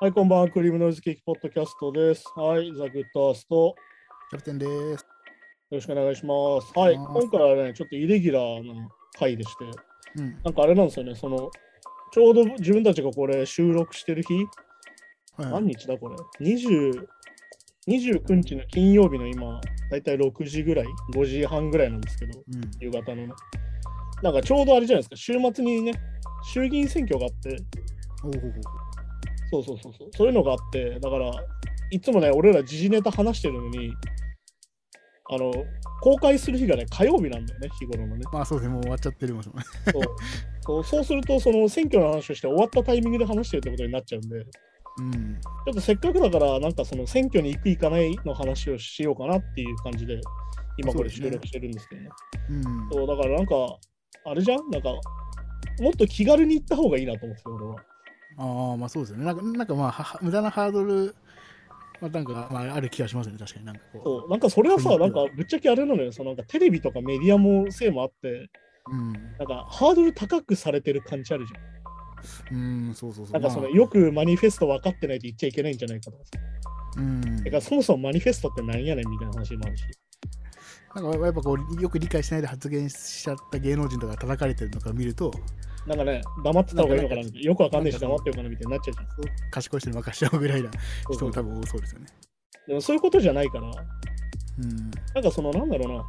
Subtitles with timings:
[0.00, 0.48] はい、こんばんは。
[0.48, 2.24] クリームノイズケーキポッドキャストです。
[2.36, 3.74] はい、ザ・グッドアースト、よ
[4.30, 4.66] キャプテンで
[4.96, 5.04] す。
[5.72, 6.72] ろしくお願いします。
[6.78, 9.64] はい、今回はね、ちょっとイレギュラーな回でして、
[10.14, 10.38] うん。
[10.44, 11.50] なんかあれなんですよね、その、
[12.12, 14.34] ちょうど自分たちがこれ収録してる日、
[15.36, 16.14] はい、何日だこれ
[16.46, 17.04] ?20、
[17.88, 22.70] 29日の金曜日の今、だいたい6時ぐらい、5時半ぐらいなんですけど、うん。
[22.78, 23.32] 夕方のね。
[24.22, 25.94] なんかちょうどあれじゃないですか、週末にね、
[26.52, 27.56] 衆議院選挙があって、
[29.50, 30.08] そうそうそうそう。
[30.16, 31.30] そういうのがあって、だから、
[31.90, 33.92] いつもね、俺ら時事ネタ話してるのに、
[35.28, 35.52] あの、
[36.02, 38.24] 公開する日がね、火曜日なんだよね、日頃のね。
[38.32, 39.50] まあそうですね、もう終わっちゃってるもんね。
[39.92, 40.02] そう
[40.64, 44.48] そうそうすると、その選挙の話をして終わったタイミングで話してるってことになっちゃうんで、ち
[44.98, 45.40] うん。
[45.68, 50.20] ょっとせっかくだから、なんかその選挙に行く行かないの話をしようかなっていう感じで、
[50.78, 52.08] 今これ収録してるんですけどね。
[52.50, 52.62] うん。
[52.92, 53.54] そうだからなんか、
[54.24, 54.70] あれじゃん？
[54.70, 54.90] なんか、
[55.80, 57.76] もっと気軽に行った方がいいなと思ってた、俺は。
[58.38, 59.24] ああ、まあそうですよね。
[59.24, 61.14] なんか、なんかまあ、はは無駄なハードル
[62.00, 68.50] はなんか、まあ、ある気がしますね、確かになんかこそう、なんかそれはさ、なんかぶっちゃけあれなのよ、そのなんかテレビとかメディアもせいもあって、う。
[68.90, 69.12] うん。
[69.12, 71.76] なんかハードル高くされてる感じあるじゃん。
[72.52, 73.32] うん、そうそうそう。
[73.32, 76.30] なんかそのまあよくマニフェスト分かってないと言っちゃいけないんじゃないかとかさ。
[76.96, 77.36] うん。
[77.36, 79.84] だからそもそもマニフェストって何やねんみたいな話もあるし。
[80.96, 85.30] なんかやっぱこう、よく理解しないで発言しちゃった芸能人とか叩かれてるのから見ると、
[85.86, 87.46] なんかね、黙ってた方がいいのかなみたいな。
[87.46, 89.50] よくわかんないし黙ってようかなみたいになっちゃうじゃん。
[89.50, 90.70] 賢い人に任しちゃうぐらいな
[91.12, 92.06] 人も多分多そうですよね。
[92.66, 94.90] でもそういうことじゃないから、うん。
[95.14, 96.04] なんかそのなんだろうな。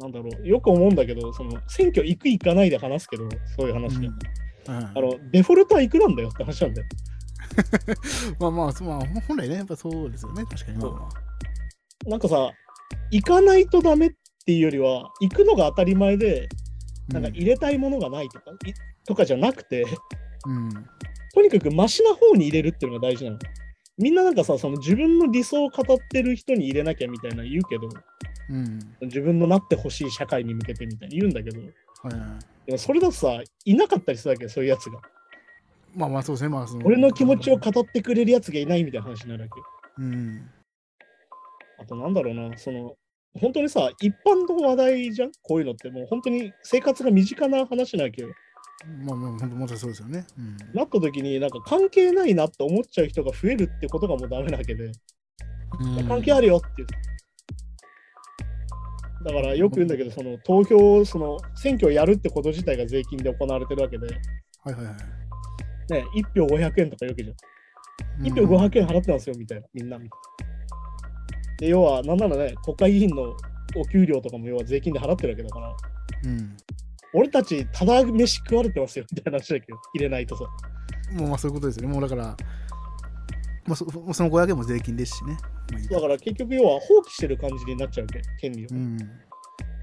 [0.00, 4.08] なんだろう、よく思うんだけど、その選挙行く行かないで話すけど、そういう話で。
[4.08, 4.18] うん
[4.66, 6.88] あの、デフォルトは行くなんだよって話なんだよ。
[8.40, 10.78] まあまあ、まあ、本来ね、やっぱそうですよね、確かに。
[10.78, 11.08] まあま
[12.06, 12.50] あなんかさ、
[13.10, 14.10] 行かないとダメっ
[14.44, 16.48] ていうよりは、行くのが当たり前で、
[17.08, 18.74] なんか入れたいものがないとか、い
[19.06, 19.84] とかじゃなくて、
[20.46, 20.70] うん。
[21.34, 23.38] とにかくマシな方に入れるっていうのが大事なの。
[23.98, 27.88] みんななんかさ、その自分の理想を語ってる人に入れなきゃみたいな言うけど、
[28.50, 28.78] うん。
[29.02, 31.66] 自分のなってほしい社会に向けてみたいに言うんだけど、は
[32.10, 32.66] いはい。
[32.66, 35.00] でもそれだとさ、いなかったりするわけよ、そういうやつが。
[35.94, 36.86] まあまあそうですね、まあその。
[36.86, 39.66] 俺の気持ちを語ってくれるやつがいないみたいな話になるわけよ。
[39.98, 40.50] うん。
[41.78, 42.96] あとなんだろうな、その、
[43.40, 45.32] 本当にさ、一般の話題じゃん？
[45.42, 48.28] こういうのって、もう本当に生活が身近な話なわけよ。
[49.04, 50.26] まあまあ、本当もちろんそうですよね。
[50.38, 50.56] うん。
[50.74, 56.88] なった時になんか関係ないなって思っちゃう人が増えるってことがもうダメなわけで、うん関係あるよっていう。
[59.24, 64.94] だからよく言うんだけど、その投票、その選挙をやるってこと自体が税金で行われてるわけで、はいはいはい。
[65.92, 68.26] ね、1票500円とか言うわけじゃん。
[68.26, 70.53] 1うん票500円払ってますよみたいな、みんなみたいな。
[71.58, 73.34] で、要は、なんならね、国会議員の
[73.76, 75.76] お給料とかも要は税金で払ってるわけだから、
[76.24, 76.56] うん。
[77.12, 80.44] 俺たちただ飯食われてますよみたいな話だけど、入れないとさ。
[81.12, 81.92] もうまあそういうことですよね。
[81.92, 82.36] もうだから、
[83.66, 85.36] まあそその500円も税金ですしね。
[85.90, 88.68] だから結局要は放棄してる感じになっちゃうわけ、権利を。
[88.70, 88.98] うん。
[88.98, 89.04] だ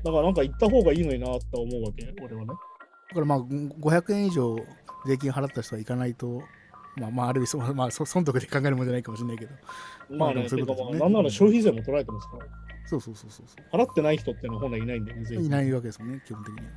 [0.03, 2.47] だからなんか行った方がいいのになって思うわけ、俺はね。
[3.13, 4.55] からまあ500円以上
[5.05, 6.41] 税金払った人は行かないと、
[6.95, 9.51] まあまあある意味そ、 まあそ損得で考えるもんじゃないかもしれないけど。
[10.09, 12.45] まあね、そういうことですよねなんなら消費税も取られてますから。
[12.85, 16.71] そうそうそうそうそ払ってない人っていうのは本来いないんだよね、いないわけですもんね、基本的には。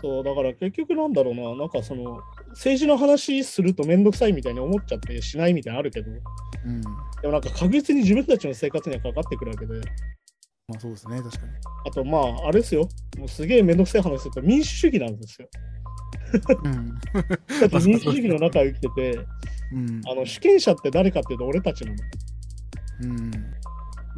[0.00, 2.20] そう、だから結局なんだろうな、なんかその、
[2.50, 6.80] 政治の話するとめんどくさいみたいに思っちゃってしないみたいなのあるけど、うん。
[6.80, 6.88] で
[7.24, 9.74] もなんか確実に自分たちの生活にはかかってくるわけで、
[10.68, 11.52] まあそうですね、確かに。
[11.86, 15.48] あとまあ、あれですよ、もうすげえめんどくさい話すると民主主義なんですよ。
[16.64, 16.98] うん。
[17.60, 19.18] だって民主主義の中 を生きてて、
[19.72, 20.00] うん。
[20.06, 21.96] あの主権者って誰かっていうと俺たちなの。
[23.02, 23.30] うん。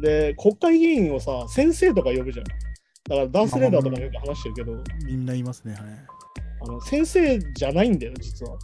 [0.01, 2.45] で、国会議員をさ、先生とか呼ぶじゃん。
[2.45, 5.81] だからダースレーダーとかもよく話してるけど、みんな言いますね、はい。
[6.61, 8.57] あの先生じゃないんだよ、実は。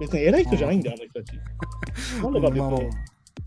[0.00, 1.36] 別に偉い人じゃないんだよ、あの人たち。
[2.22, 2.90] なんでかっていうとまあまあま、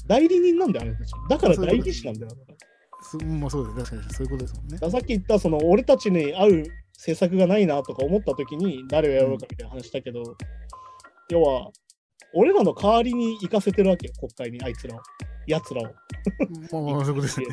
[0.07, 1.30] 代理人なんだよ、あの人たち。
[1.30, 2.31] だから代議士なんだよ。
[2.31, 6.63] あ、そまあそうです、確かにそういうことですもんねさっき言った、その俺たちに合う
[6.98, 10.24] 政策がないなとか思ったときに誰をやろうかみたいな話したけど、
[11.30, 11.72] 要は、
[12.36, 15.00] 俺らの代わりに行かせてるわけよ、国会に、あいつらを。
[15.48, 15.86] 奴らを。
[16.72, 17.46] まあまあそうですね。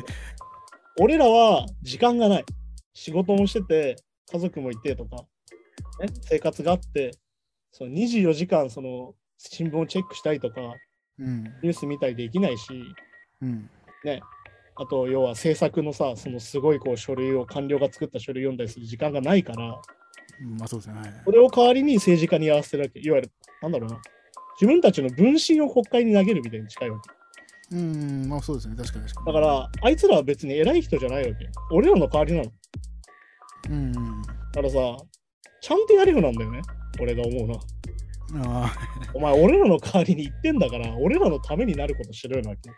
[0.99, 2.45] 俺らは時間がない。
[2.93, 3.95] 仕事もしてて、
[4.31, 5.25] 家族もいてとか、
[6.01, 7.11] ね、生活があって、
[7.71, 10.61] その24時間その新聞をチェックしたりとか、
[11.17, 11.43] うん。
[11.43, 12.73] ニュース見たりできないし、
[13.41, 13.69] うん。
[14.03, 14.21] ね、
[14.75, 19.81] あと要は政策のさ、そのすごいこう書類を官僚が作った書類読んだりする時間がないから、
[20.57, 21.21] まあそうですね、はい。
[21.23, 22.99] それを代わりに政治家にやらせてるわけ。
[22.99, 23.31] いわゆる、
[23.61, 24.01] なんだろうな。
[24.59, 27.75] 自分たちの分身を国会に投げるみたいに近いわけ。
[27.75, 29.27] うん、まあそうですね、確かに確かに。
[29.27, 31.49] だから、あいつらは別に偉い人じゃないわけ。
[31.71, 32.51] 俺らの代わりなの。
[33.69, 34.21] うん。
[34.21, 34.97] だからさ、
[35.61, 36.61] ちゃんとやれよなんだよね。
[36.99, 37.55] 俺が思うな。
[38.45, 38.71] あ
[39.13, 42.69] お前、俺らの代わりに言ってんだから、俺らのためになることしろよなわけ。
[42.69, 42.73] あ、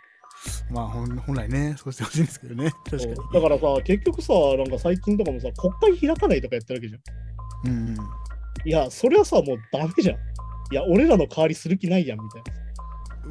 [0.73, 2.71] まあ本本来ね、そうしてほしいんですけどね。
[2.89, 3.15] 確かに。
[3.15, 7.71] だからさ、結局さ、なんか最近とかもさ、国会開かないとかやってるわけじゃん。
[7.71, 7.97] うんうん。
[8.65, 10.17] いや、それはさ、もうダメじゃん。
[10.71, 12.43] いや、俺らの代わりする気ないやん、みたい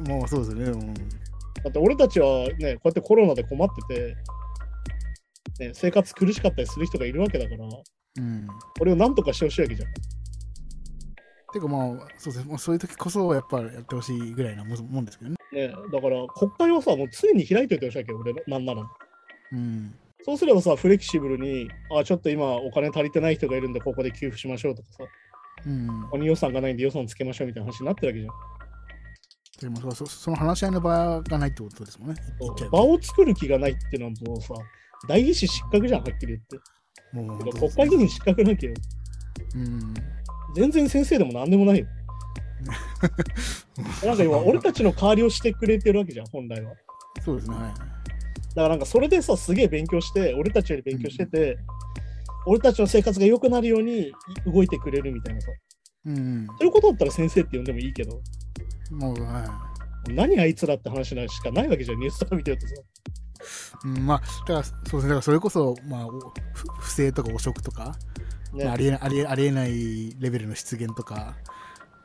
[0.03, 0.15] な。
[0.15, 0.63] もうそうですね。
[0.65, 0.93] うん
[1.65, 4.15] だって俺たちはね、こうやってコロナで困ってて、
[5.59, 8.47] ね、生活苦しかったりする人がいるわけだから、うん。
[8.77, 9.89] これをなんとかしてほしいわけじゃん。
[11.53, 12.45] てかまあ、そうですね。
[12.45, 15.37] もうそういう時こそやっぱやってほしいぐらいなもんですけどね。
[15.53, 18.83] ね、だから国会はさ、もう常に開いておいてほしいわけよ、俺ら、なんなら。
[19.53, 19.95] うん。
[20.23, 21.67] そうすればさ、フレキシブルに、
[21.97, 25.03] あ、ちょっと今お金足りてない人がいるんで、ここで給付しましょうとかさ、
[25.65, 25.87] うん。
[26.03, 28.55] ここに予算がないんで予算つけましょうみたいな話になってるわけじゃん。
[29.61, 32.15] でもそそその話し合いの場がないってことですもんね。
[32.71, 34.53] 場を作る気がないっていうのはもうさ、
[35.07, 36.57] 代議士失格じゃん、はっきり言って。
[37.13, 38.75] もう国会議員失格なきゃよ。
[39.55, 39.93] うん。
[40.55, 41.87] 全然先生でもなんでもないよ。
[44.05, 46.73] なんか今、俺たちの代わりをしてくれてるわけじゃん、本来は。
[47.23, 47.55] そうですね。
[47.55, 47.73] はい。
[47.73, 47.81] だか
[48.55, 51.57] らなんかそれでさ、すげえ勉強して、俺たちより勉強してて、
[52.45, 54.11] 俺たちの生活が良くなるように
[54.45, 55.47] 動いてくれるみたいなさ。
[56.05, 56.47] うん。
[56.47, 58.21] そういうことだったら先生って呼んでもいいけど、
[58.91, 59.73] もう、は
[60.09, 62.73] 何あいつらって話しかないわけじゃん、ニュースとか見てるとさ。
[62.73, 63.89] い。
[63.89, 65.01] うん、まあ、だから、そうですね。
[65.01, 66.07] だからそれこそ、まあ、
[66.79, 67.95] 不正とか汚職とか、
[68.53, 71.35] ねまあ、ありえなありえありえないレベルの失言とか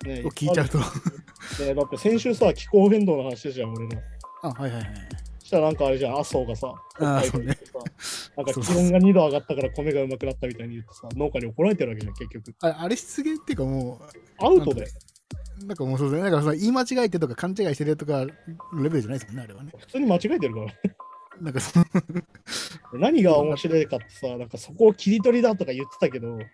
[0.04, 0.78] ねを聞いちゃうと。
[0.78, 4.02] ね、だって先週さ、気候変動の話じゃん、俺ら。
[4.42, 4.90] あ、はいはいはい。
[5.50, 7.72] そしたらなんかあれじゃん、麻生がさ、あー北海道行ってさ
[8.36, 12.54] なんか気温が2度上がったから米がうまくなったみたいに言ってさ、農家に怒られてるわけじゃん、結局。
[12.62, 14.00] ああれ失言っていうかも
[14.38, 14.84] アウトで、
[15.62, 16.30] う、なんかもうそうですね。
[16.30, 18.28] なんかその言い間違えてとか勘違いしてるとかレ
[18.74, 19.72] ベルじゃないですもんね、あれはね。
[19.76, 20.66] 普通に間違えてるから。
[21.42, 21.84] なんかその、
[22.92, 26.44] 何が面白いかってさ、なんかそこを切り取りだとか言ってたけど、はい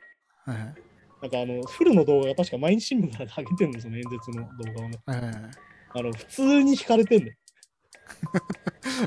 [0.49, 0.75] はい
[1.21, 4.99] なんかあの、フルの動画が確か毎日新聞から上げてるんですよね、演説の動画をね。
[5.07, 5.21] はい。
[5.99, 7.37] あの、普通に惹かれてんだよ。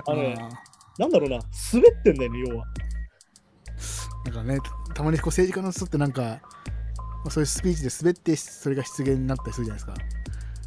[0.05, 0.23] あの
[0.97, 1.39] なんだろうな、
[1.73, 2.65] 滑ってんだよね、要は。
[4.25, 4.59] ーなんかね、
[4.93, 6.39] たまにこう政治家の人ってなんか、ま
[7.27, 10.05] あそういうスピーチで滑ってそれが失言になったりするじゃないですか。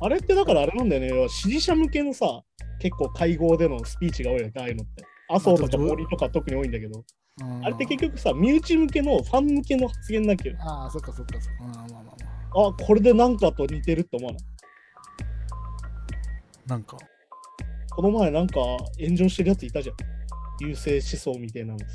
[0.00, 2.42] あれってだからあれなんだよね、要は支持者向けのさ、
[2.80, 5.04] 結構会合でのスピーチが多いわけ、ああいうのって。
[5.30, 7.04] 麻生とか森とか特に多いんだけど、
[7.62, 11.64] あれって結局さ、身内向けのファン向けの発言だけど、ああ、そっかそっかそっか。
[11.64, 12.12] まあまあま
[12.64, 12.68] あ。
[12.68, 14.42] あ、これでなんかと似てるって思わない？
[16.66, 16.98] なんか、
[17.94, 18.60] この前なんか
[19.00, 19.96] 炎上してるやついたじゃん。
[20.60, 21.86] 優勢思想みたいなのさ。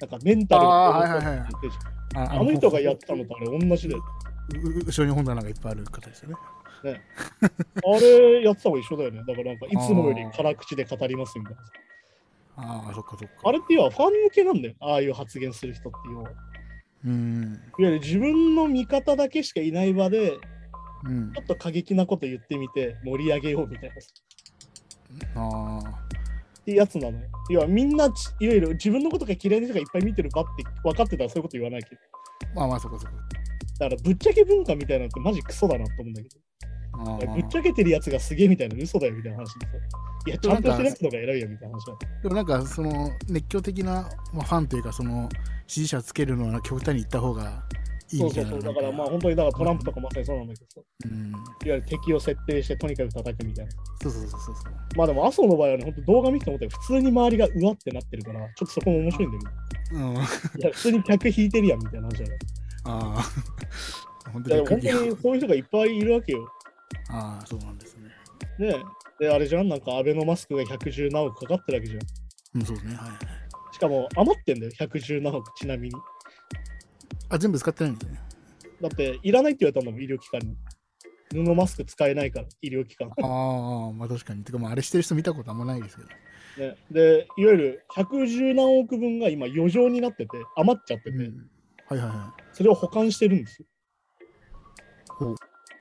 [0.00, 3.94] なんかメンタルあの人がやってたのとあれ同じで。
[3.94, 6.36] うう後ろに本棚がいっぱいある方ですよね。
[6.84, 9.22] あれやってたの一緒だよね。
[9.26, 11.60] だからなんかいつもより辛口で語りますみたいな。
[12.56, 13.34] ああ、そっかそっか。
[13.44, 14.74] あれって要はファン向けなんだよ。
[14.80, 16.30] ああいう発言する人って要は。
[17.06, 17.60] うん。
[17.78, 20.38] いわゆる自分の味方だけしかいない場で、
[21.06, 21.42] うんちょ。
[21.42, 23.94] っと過激なこと言ってみて盛り上げようみたいな。
[23.94, 23.98] っ
[25.36, 26.04] ああ。
[26.64, 27.26] てやつなのよ。
[27.50, 32.00] 要はみんなち、いわゆる自分のことが嫌いな人がいっぱい見てる場って分かってたらそういうこと言わないけど。
[32.54, 33.16] まあまあ、そっかそっか。
[33.78, 37.34] だからぶっちゃけ文化みたいなのってマジクソだなと思うんだけど。
[37.34, 39.72] ぶっちゃけてるやつがすげえみたいな嘘だよみたいな話でさ。
[40.26, 41.92] いや、ちゃんとしてるやつの方が偉いよみたいな話だ。
[42.22, 45.28] でもなんか、その熱狂的な、まあ、ファンというか、その
[45.66, 47.64] 支持者をつけるのは極端に言った方が
[48.14, 48.50] いいみたいうな。
[48.52, 48.74] そうそそう。
[48.74, 50.80] だからまあ本当にだからトランプとかまさにそうなんだけどさ。
[51.04, 51.30] うん。
[51.30, 53.72] いわゆる敵を設定してとにかく叩くみたいな。
[54.02, 54.72] そうそうそうそうそう。
[54.96, 60.00] まあでも麻生の場合はね、本当動画見て思ったよ普通に周りがうわってなってるから、ちょっとそこも面白いんだけど。
[60.00, 60.18] うん。
[60.18, 60.24] あい
[60.60, 62.38] や、普通に客引いてるやんみたいな話だよ。
[62.84, 63.24] あ。
[64.32, 66.48] 本 いや、でも本当にそういう人がいっぱいいるわけよ。
[67.10, 68.08] ああ、そうなんですね。
[68.58, 68.82] ね
[69.20, 69.24] え。
[69.24, 72.00] で、あれじゃんなんかアベノマスクが110何億かかってるわけじゃん。
[72.56, 72.94] うん、そうですね。
[72.96, 73.18] はいはい。
[73.74, 75.94] しかも余ってんだよ、110何億ちなみに。
[77.34, 78.20] あ、全部使ってないんですね。
[78.80, 80.56] だって、いらないって言われたんだもん、医療機関に。
[81.32, 83.08] 布マスク使えないから、医療機関。
[83.08, 84.44] ああ、まあ確かに。
[84.44, 86.08] てか、まあ、あれしてる人見たことあんまないですけど。
[86.68, 91.50] ね、で、いわゆる110何億分が今余剰になってて、余っちゃってて、うん
[91.86, 92.42] はいはいはい。
[92.52, 93.66] それを保管してるんですよ。
[95.18, 95.34] 保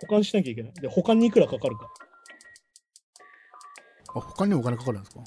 [0.10, 0.74] 管しなきゃいけない。
[0.74, 1.88] で、保管にいくらかかるか。
[4.16, 5.24] あ、他にもお金かかるんですか？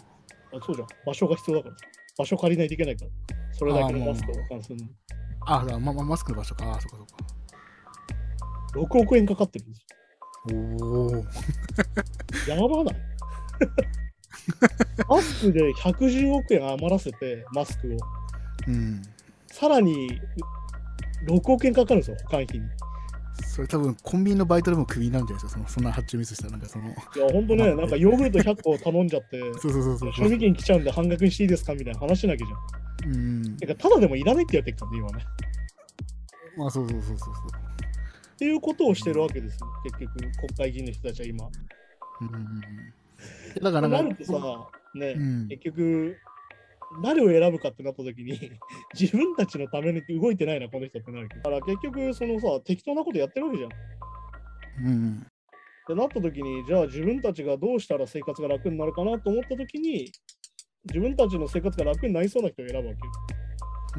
[0.53, 0.89] あそうじゃん。
[1.07, 1.77] 場所が必要だから。
[2.19, 3.11] 場所借りないといけないから。
[3.53, 4.91] それだけのマスクを保管するのに。
[5.47, 6.71] あ、ままマスクの場所か。
[6.73, 7.17] あ、そっかそっか。
[8.81, 9.87] 6億円かかってるんです
[10.53, 11.11] おお。
[11.13, 11.25] よ。
[12.49, 12.97] やばない
[15.09, 17.97] マスクで110億円余らせて、マスクを。
[18.69, 19.03] うん。
[19.47, 20.21] さらに
[21.27, 22.67] 6億円かかるんですよ、保管費に。
[23.45, 25.61] それ多分コンビニのバイトでもクビになるんじゃないですか？
[25.61, 26.87] そのそんな発注ミスしたら、なんかその。
[26.87, 26.95] いや、
[27.33, 30.13] ほんとね、なんかヨーグルト100個頼んじゃって、そうそうそうそう。
[30.15, 33.15] 賞味期限来ちゃうんで半額にしていいですかみたいな話しなきゃじゃん。
[33.15, 33.57] うん。
[33.57, 35.25] てか、ただでもいらないって言われてるからね、今ね。
[36.57, 37.33] まあそうそうそうそうそう。
[38.35, 41.47] っていうことをしてるわけですよ、結局、国会議員の人たちは今。
[42.21, 42.63] うん
[43.63, 46.17] だからなんかなるとさ、ね、うん結局、
[47.03, 48.39] 誰を選ぶかってなった時に、
[48.99, 51.29] 自分たちのために動いてないな、この人ってなる。
[51.29, 53.71] だから結局、そのさ、適当なことやってるわけじゃん。
[53.71, 53.73] っ
[54.85, 55.27] うん
[55.87, 60.11] てなった時に、じゃあ自分たちがどうしたら生活が楽になるかなと思った時に、
[60.85, 63.13] 自分たちの生活が楽になりそうな人を選ぶわけよ。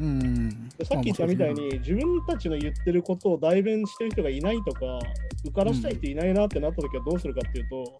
[0.00, 4.98] んでさっき言ったみたいに、自分たちの言ってることを代弁してる人がいないとか、
[5.44, 7.98] 受からしたい人いないなってなった時はどうするかっていうと、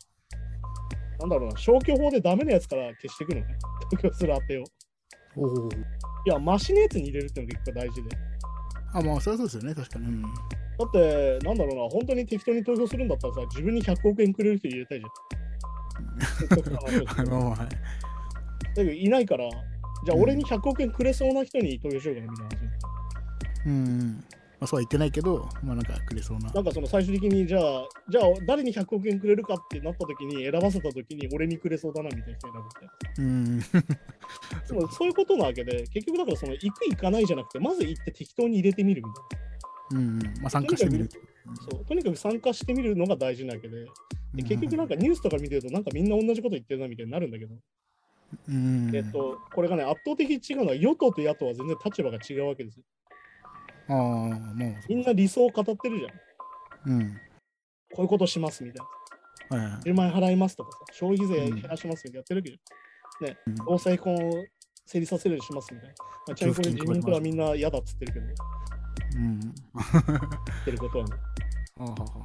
[1.21, 3.59] なんだろうな、消去法でダメなやつから消していくのね。
[3.90, 4.64] 投票する当てを。
[5.37, 8.16] おおいや、マシなやつに入れるっていうのが結構大事で。
[8.92, 10.28] あまあそれはそうですよね確かに、うん、だ
[10.87, 15.08] って、なんだろうな、本当に適当に投票するんだったらさ、自分に100億円くれる人入れたいじゃ
[17.20, 17.28] ん。
[17.28, 17.68] まあまあはいだ
[18.75, 19.49] けど、いないから、
[20.04, 22.68] じゃあ俺に100億円くれそうな人に投票しようかなみたいな話。
[23.66, 24.25] うん
[24.60, 26.50] まあそうは言ってないけどまあなんかくれそうな。
[26.50, 33.24] なんかその最終的に、じゃあ、じゃあ誰に100億円くれるかってなった時に、選ばせた時に俺にくれそうだなみたいな人選ぶみたいな。
[33.24, 33.58] うん。
[34.66, 39.48] でもそういうことなわけで、結局だからその行く行かないじゃなくて、まず行って適当に入れてみるみたい
[39.90, 41.08] うんまあ参加してみる。
[41.46, 41.56] な。
[41.56, 41.84] そう。
[41.84, 43.86] とにかく参加してみるのが大事なわけで、
[44.34, 47.54] で結局なんかニュースとか見てると、なんかみんな同じこと言ってるなみたいになるんだけど、
[48.48, 48.90] うん。
[48.94, 52.84] えっと、これがね、圧倒的に違うのは、与党と野党は全然立場が違うわけですよ。
[53.88, 56.92] ああもみんな理想を語ってるじゃん。
[56.92, 57.21] ううん
[57.90, 58.87] こういうことしますみたい
[59.50, 59.59] な。
[59.59, 62.57] はいはい10万円払いますとかさ、消費税減らしますみたいなやってるわけど、
[63.47, 64.45] うん同性婚を
[64.85, 65.95] 成立させるようにしますみたいな。
[66.26, 68.26] まあ、ちなみにこれ自民党はみんな嫌だっつってるけど、
[69.12, 71.11] 言うんってることはね。
[71.80, 72.25] あはは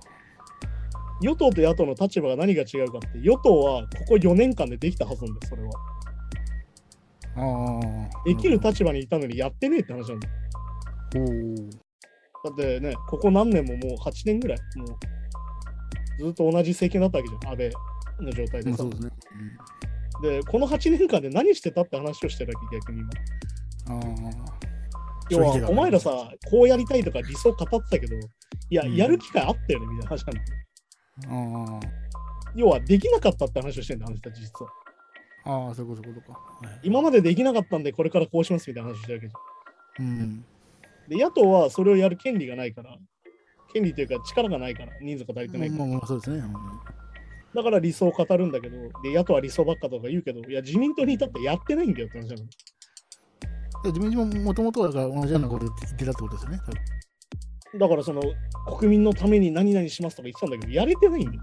[1.22, 5.72] 与党と野党の立場が何が違うかって、与党はここ4年間でできたはずなんだよ、それは。
[7.36, 10.34] ああできる立場にいたのにやってねえって話なんだよ。
[11.15, 11.84] おお
[12.43, 18.67] だってね、ここ何年ももう8年ぐらい、もうずっと同じ政権だったわけじゃん、安倍の状態でさ。
[18.70, 18.89] まあそう。
[18.89, 19.12] ですね。
[20.22, 23.10] で、この8年間で何してたって話をしてるわけ、逆に今。
[25.29, 28.15] 要は、お前らさ、こうやりたいとか理想語ってたけど、
[28.70, 28.96] いや、うん。
[28.96, 30.34] やる機会あったよね、みたいな話な
[31.39, 31.79] ん
[32.55, 34.72] 要は、できなかったって話をしてんだ、あの人たち実は。
[35.46, 36.39] あああそういうことか。
[36.62, 36.79] はい。
[36.84, 40.05] 今までできなかったんで、これからこうしますみたいな話をしてるわけじゃん。
[40.05, 40.46] うん
[41.07, 42.98] で、野党はそれをやる権利がないから、
[43.74, 45.86] 権利というか力がないから、人数が足りてないから。
[45.86, 46.53] まあまあそうですねうん
[47.55, 52.50] だから理想を語るんだけど、で、野党は理想ばっかとか言うけど、いや、自民党に至ってやってないんだよって話なの。
[53.83, 56.60] で自分ももともとはだから同じようなこと言ってたってことですよね。
[57.77, 58.22] だから、その、
[58.79, 61.41] 国民のために何々しますとか言ってたんだけど、やれてないんだよ。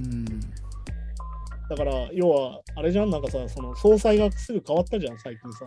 [0.00, 0.24] うん。
[1.68, 5.64] だから、要は、あれじゃん、なんかさ、その総裁がすぐ変わったじゃん、最近さ。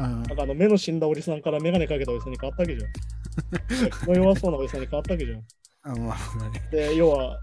[0.00, 3.90] なんかあの目の死んだおじさんから眼鏡かけたおじさんに変わったわけじゃん。
[3.90, 5.42] 気の弱そうなおじさんに変わったわけじゃん。
[6.70, 7.40] で、要は、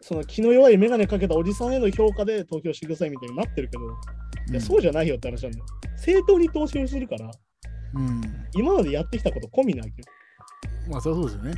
[0.00, 3.84] その気の弱い眼鏡かけたおじさんへの評価で投票してくださいみたいになってるけど、
[4.50, 5.64] いやそうじゃないよって話なんだよ。
[5.92, 7.30] 政党に投票するから、
[7.94, 8.20] うん。
[8.54, 10.06] 今までやってきたこと込みなわけよ。
[10.90, 11.54] まあそうですよね。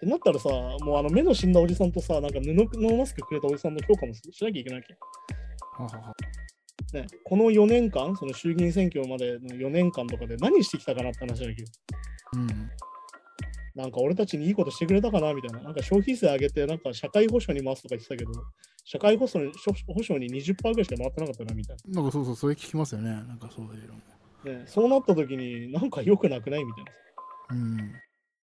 [0.00, 4.96] ってなったらさ、もうあの目の死んだおじさんとさ、なんか布のマスクくれたおじさんの評価もしなきゃいけないわけ。
[5.78, 5.84] うん。
[5.84, 6.14] ははは。
[6.94, 11.68] ね、この4年間、その衆議院選挙までの4年間とかで何してきたかなって話だけど、
[12.32, 12.48] うん。
[13.74, 18.32] なんか俺たちにいいことしてくれたかなみたいな、なんか消費税上げて、なんか社会保障に回すとか言ってたけど、
[18.84, 19.54] 社会保障に
[19.86, 23.10] 保障に20%ぐらいしか回ってなかったなみたいなんかそうそう、それ聞きますよね。
[23.10, 24.58] なんかそういうの。
[24.58, 26.92] ね、そうなった時に、なんか良くなくないみたいな。
[27.50, 27.92] うん。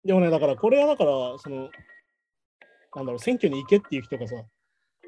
[0.05, 1.69] でもね、だからこれはだから、その、
[2.95, 4.35] なんだろう、選挙に行けっていう人がさ、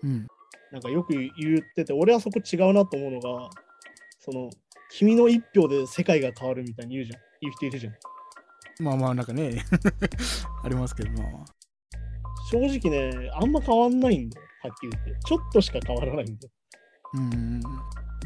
[0.03, 0.27] うん。
[0.71, 3.49] なんかよく言ってて、俺はそこ違うなと思うのが、
[4.19, 4.49] その、
[4.89, 7.21] 君の一票で世界が変わるみたいに言うじゃん。
[7.41, 7.93] 言う人いるじゃん。
[8.79, 9.63] まあまあ、なんかね、
[10.63, 11.45] ありますけど、まあまあ。
[12.49, 14.47] 正直ね、あんま変わんないんだよ。
[14.63, 15.19] はっきり言って。
[15.25, 16.53] ちょっとしか変わらないんだよ。
[17.13, 17.61] うん。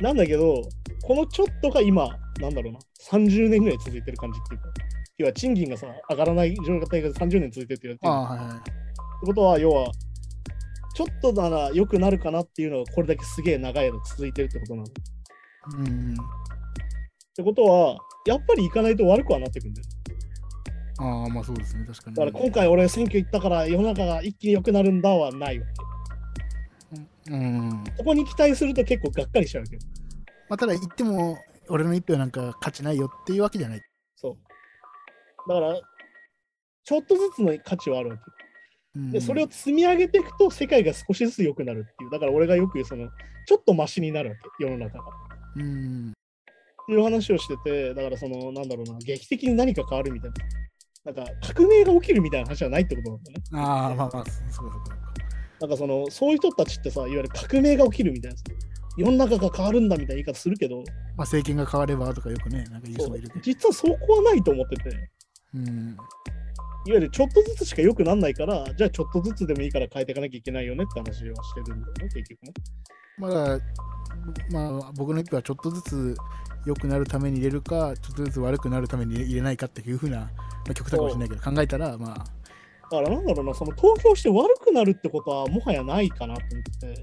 [0.02, 0.62] なんだけど、
[1.04, 2.08] このちょっとが今、
[2.40, 4.70] なんだろうな、30年ぐらい続いてる感じっていうか、
[5.22, 8.58] 要は賃金がさ、上がらない状態が30年続いてるって言われてるいはい。
[8.58, 8.72] って
[9.26, 9.92] ことは、要は、
[10.94, 14.88] ちょっとなら良くなるかなっていうのがこれだけすげえ長い間続いてるってことなの。
[14.88, 14.88] っ
[15.78, 16.16] うん。
[17.36, 19.88] てことは、やっぱり行かないと悪くはなってくんだよ。
[21.00, 22.16] ああ、まあそうですね、確かに。
[22.16, 25.72] だから今回俺選挙行ったから世の中が一気に良くなるんだはないわけ。
[27.32, 27.84] うん。
[27.98, 29.86] そこに期待すると結構がっかりしちゃうわけど。
[30.50, 31.38] まあ、ただ言っても、
[31.70, 33.82] 俺の一票なんか価値ないよっていうわけじゃない。
[35.48, 35.82] だから、
[36.84, 38.24] ちょっとずつの価値はあるわけ。
[38.96, 42.10] うん、で、それを積み上げていくと世界が少しずつ良くなるっていう。
[42.10, 43.10] だから俺がよく言う、その、
[43.48, 45.04] ちょっとマシになるわけ、世の中が。
[45.56, 46.12] うん。
[46.12, 50.36] っていう話をしてて、だからその、なんだろうな、劇的に何か変わるみたいな。
[51.04, 53.44] なんか革命が起きるみたいな話じゃないってことなんだよね。
[53.54, 55.02] ああ、まあまあ、そうそうそう。
[55.62, 58.44] なんかその、そういう人たちってさ、いわゆる革命が起きるみたいなさ、
[58.98, 60.86] 世の中が変わるんだみたいな言い方するけど、まあ、
[61.20, 63.42] 政権が変わればとかよくね、なんか言う人もいるけど。
[63.42, 65.10] 実はそこはないと思ってて、
[65.54, 65.98] うん。
[66.86, 72.54] いわゆるちょっとずつしか良くなんないから、じゃあちょっとずつでもいいから変えていかなきゃいけないよねって話はしてるんだよね、結局ね。
[73.18, 73.60] まだ、
[74.52, 76.16] まあ、僕の一票はちょっとずつ
[76.66, 80.30] 良くなるために入れるか、ちょっとずつ悪くなるために入れないかっていうふうな、ま
[80.70, 82.16] あ、極端かもしれないけど、考えたら、まあ、
[82.92, 87.02] だからなんだろうな、その投票して悪くなるってことはもはやないかなと思ってて、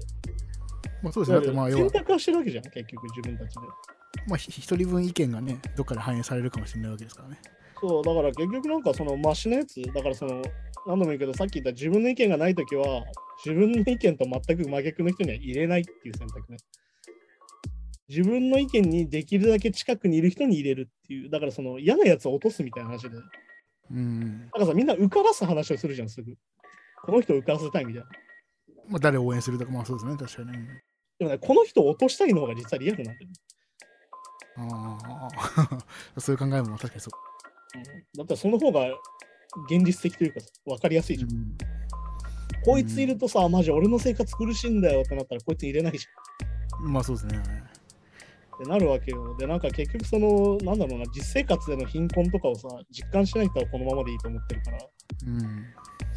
[1.01, 1.51] まあ、そうですね。
[1.53, 3.61] まあ、選、択はしてるわけじゃん、結局自分たちで。
[4.27, 7.39] まあ、ひ一人分意見がね、どっかで反映されるかもしれないわけですからね。
[7.81, 10.41] そう、だから結局なんかそのマシなやつ、だからその、
[10.85, 13.03] 何度も言うけど、さっき言った自分の意見がないときは、
[13.45, 16.57] 自分の意見と全く真逆の人には入れないっていう選択ね。
[18.09, 23.15] 自分の意見にできるだけ近くにいる人に入れるっていう、だからその嫌なやつを落とすみたいな話で、だ
[23.91, 24.49] うん。
[24.51, 26.35] からさ、みんな受からす話をするじゃん、すぐ。
[27.03, 28.09] この人を受からせたいみたいな。
[28.87, 30.57] まあ、誰を応援するとか、まあそうですね、確かに。
[30.57, 30.67] うん
[31.19, 33.33] でもね、この人を落としたいの方が実はリアルなんだよね。
[34.55, 35.29] あ
[36.15, 37.28] あ、 そういう考えも確かにそう。
[37.75, 38.87] うん、だったらその方が
[39.69, 41.31] 現実的というかさ、分かりやすいじゃん。
[41.31, 41.57] うん
[42.65, 46.91] こいついるとさ、マジ俺の生活苦しいんだよってなったら、こいつ入れないじゃん。
[46.91, 47.37] まあそうですね。
[47.37, 49.35] ってなるわけよ。
[49.37, 54.77] で、なんか結局その、なんだろうな、実生活での貧困とかをさ、実感しない人はこのままでいいと思ってるから、
[55.27, 55.65] うん。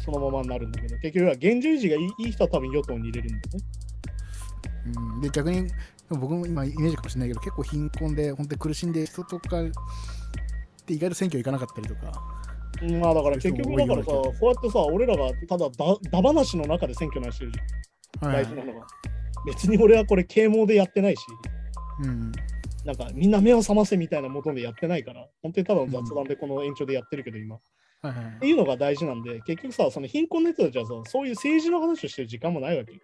[0.03, 3.65] そのままになるんだけど、結局は現状維持がいいいい人は多分与党に入れるんだよね。
[4.85, 5.71] うん、で逆に
[6.09, 9.63] 僕も今イメージかもしれないけど結構貧困で本当に苦しんでる人とか
[10.83, 12.11] って意外と選挙行かなかったりとか
[12.81, 18.85] うんまあだから結局だからさ、こうやってさ、俺らがただだだ話の中で選挙の話してるじゃん、はい大事なのが。
[19.45, 21.21] 別に俺はこれ啓蒙でやってないし、
[22.03, 22.31] うん
[22.85, 27.55] なんかみんな目を覚ませみたいなもとでやってないから、本当にただの雑談でこの延長でやってるけど今。
[27.55, 27.61] は
[28.11, 32.99] いはいっていうのが大事なんで、結局さ、その貧困の人たちはさ、そういう政治の話をしてる時間もないわけよ。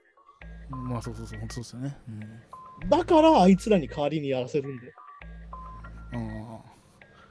[0.70, 2.12] まあそうそうそう本当そうですよねう
[2.86, 4.94] んだからあいつらに代わりにやらせるんだよ。
[4.96, 5.09] あ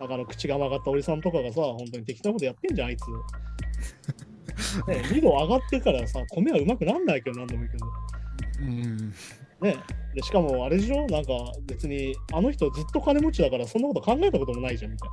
[0.00, 3.02] だから口が曲がったおじさんとかがさ、本当に適当なことやってんじゃん、あいつ。
[4.88, 7.87] ね、2度上がってからさ、米はうまくなんないけど、何度も言うけど。
[7.87, 9.14] ーうん
[9.61, 9.76] ね
[10.14, 11.06] で、しかもあれでしょ？
[11.06, 11.32] なんか
[11.66, 15.08] 別に、あの人ずっと金持ちだから、そんなこと考えたこともないじゃん、みたい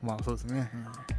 [0.00, 0.70] まあそうですね、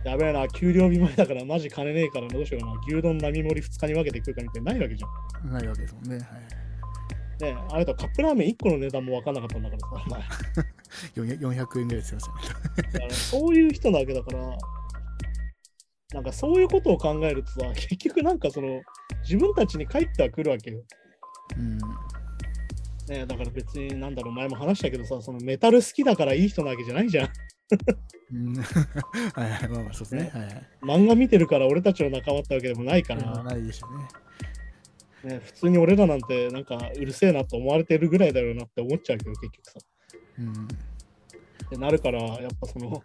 [0.06, 0.12] な。
[0.12, 2.74] やべえな、給料日前だからマジ金ねえからどうしようかな。
[2.88, 5.48] 牛丼並盛り2日に分けて食うかみたいなないわけじゃん。
[5.48, 6.22] うん、ないわけですもんね、は
[7.50, 10.22] い、ねあれとカップラーメン1個の値段も分かんなかったんだからさ、お前。
[11.16, 12.24] 400 400円ぐらいですよね
[12.94, 14.58] だからそういう人なわけだから、
[16.14, 18.82] なんかそういうことを考えるとさ、結局なんかその、
[19.24, 20.84] 自分たちに帰ってはくるわけよ。
[21.58, 21.78] うん。
[23.08, 27.30] ね、だから別になんだろう、前も話したけどさ、そのメタル好きだからいい人なわけじゃないじゃん。
[28.34, 28.54] うん。
[29.34, 30.32] はいはいまあまあそうですね。
[30.34, 30.68] はいはい。
[30.82, 34.08] 漫画見てるから俺たちの仲間ってわけでもないかまあら、ないでしょうね。
[35.36, 39.80] ね、普通に俺らなんてなんかうるせえなと思われてるぐらいだよなって思っちゃうけど、結局さ。
[40.40, 40.68] うん。
[41.66, 43.04] ってなるから、やっぱその、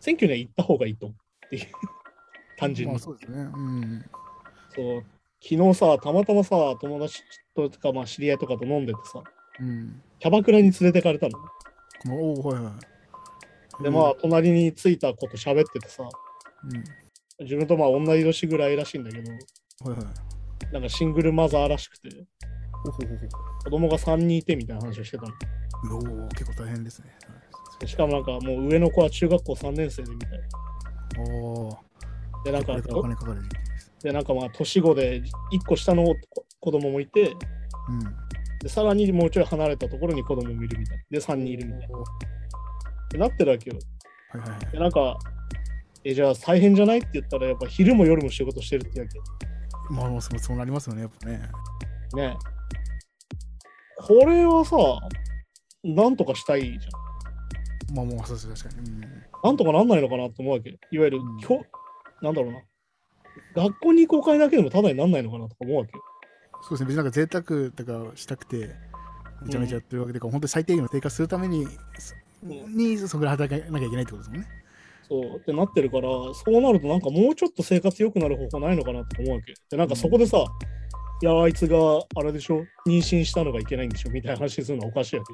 [0.00, 1.66] 選挙には行った方がいいと思うっていう。
[2.58, 2.94] 単純に。
[2.94, 3.38] まあそうですね。
[3.38, 4.04] うん。
[4.74, 5.04] そう。
[5.40, 7.22] 昨日さ、たまたまさ、友達
[7.54, 9.22] とか、まあ、知り合いとかと飲んでてさ、
[9.60, 10.02] うん。
[10.18, 11.38] キャバクラに連れてかれたの。
[12.10, 12.72] おおはいは
[13.80, 13.82] い。
[13.82, 16.02] で、まあ、隣に着いた子と喋っててさ、
[16.64, 16.84] うん。
[17.44, 19.38] 自分とまあ同い年ぐらいらしいんだけど、は
[19.96, 20.72] いはい。
[20.72, 22.08] なんかシングルマザーらしくて、
[22.84, 23.04] ほほほ。
[23.64, 25.32] 子供が3人いてみたいな話をしてたの。
[25.88, 27.06] ほおお結構大変ですね
[27.80, 30.44] でしかもなんかもう上の子は中学校3年生でみたいな。
[31.18, 31.78] おお
[32.44, 33.42] で、なんかお金かかる
[34.02, 37.34] でなんかまあ年子で1個下の子子供もいて、うん
[38.64, 41.02] で、さらにもうちょい離れたところに子供もいるみたいな。
[41.10, 41.98] で、3人いるみたいな。
[41.98, 42.02] っ
[43.10, 43.76] てなってるわけよ。
[44.30, 45.18] はいはいはいで、なんか、
[46.02, 49.18] え、じゃあ大変じゃないって言ったら、やっぱ昼も夜も仕事してるってわけ。
[49.90, 51.42] まあそうなりますよねやっぱね
[52.14, 52.36] ね
[53.98, 54.76] これはさ、
[55.84, 57.94] なんとかしたいじゃん。
[57.94, 59.00] まあもうそうです確かにうん
[59.44, 60.70] なんとかなんないのかなと思うわけ。
[60.70, 61.64] いわゆる、うんきょ
[62.22, 62.60] なんだろうな。
[63.54, 66.02] 学校に行くお金だけでもただになんないのかなとか思うわけよ。
[66.62, 68.70] そうですね、別になんか贅沢とかしたくて、
[69.42, 71.66] めちゃめちゃやってるわけで、本当に最低限の低下するために、
[71.98, 72.14] そ
[72.46, 74.46] にそこで働かなきゃいけないってことですもんね。
[75.06, 79.52] そうってなってるから、そうなるとなんかもうちょっと生活良くなる方法ないのかなと思うわけ。
[79.68, 80.42] で、なんかそこでさ、
[81.22, 81.76] いや、あいつが
[82.16, 84.10] あれでしょ、妊娠したのがいけないんでしょ？
[84.10, 85.24] みたいな話するのはおかしいわ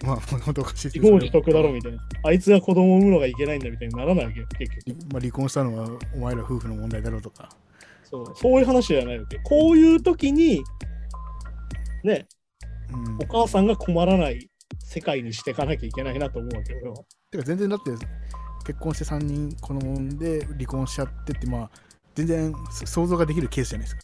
[0.00, 0.06] け。
[0.06, 1.98] まあ、本当おかしいです自業自得だろみたいな。
[2.22, 4.96] あいつが子供を産むのがいけないんだみたいにならないわけよ、結局。
[5.12, 7.48] まあ、離婚したのはお前ら夫婦の問題だろうとか。
[8.04, 9.38] そうそういう話じゃないわけ。
[9.42, 10.62] こういう時に、
[12.04, 12.26] ね、
[12.92, 16.96] うん、お母さんが困らない世界にしていかなきゃいけないなと思うわけよ、俺は。
[17.30, 17.90] てか全然だって、
[18.66, 21.70] 結婚して3人子供産んで離婚しちゃってってまあ
[22.14, 24.02] 全然そ想像ができるケースじゃないですか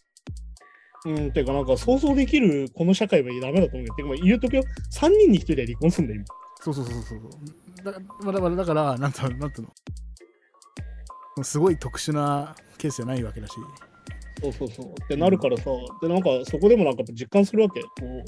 [1.07, 6.23] うん、てかなんか想像できるこの社会はダメだと思うけど、言うとくよ、3人に1人で離婚すんだよ、
[6.61, 7.19] そうそうそうそう
[7.83, 9.69] そうだからだからなんとなんとの？
[11.43, 13.69] すごい特殊なケースじゃないわけだし、今。
[14.43, 14.87] そうそうそう。
[14.93, 15.71] ってなるからさ、
[16.03, 17.81] で、なんかそこでもなんか実感するわけ。
[17.83, 18.23] こううん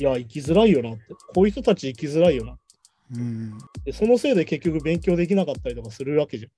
[0.00, 1.00] いや、生きづらいよなって。
[1.34, 2.56] こういう人たち生きづらいよな。
[3.16, 6.50] うんで、そのせいで結局勉強できなかったりとかするわけじゃん。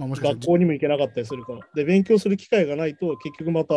[0.00, 1.60] まあ、もし学校にも行けなかったりするから。
[1.74, 3.74] で、勉強する機会がないと、結局また、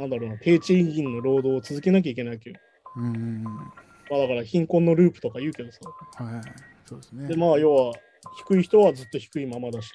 [0.00, 2.56] なんだろうな、低賃金の労働を続けなきゃいけないわけよ。
[2.96, 5.78] らうんまあだから貧困のループとか言うけどさ。
[6.24, 6.42] はい
[6.86, 7.92] そうですねで、まあ要は、
[8.38, 9.92] 低い人はずっと低いままだし、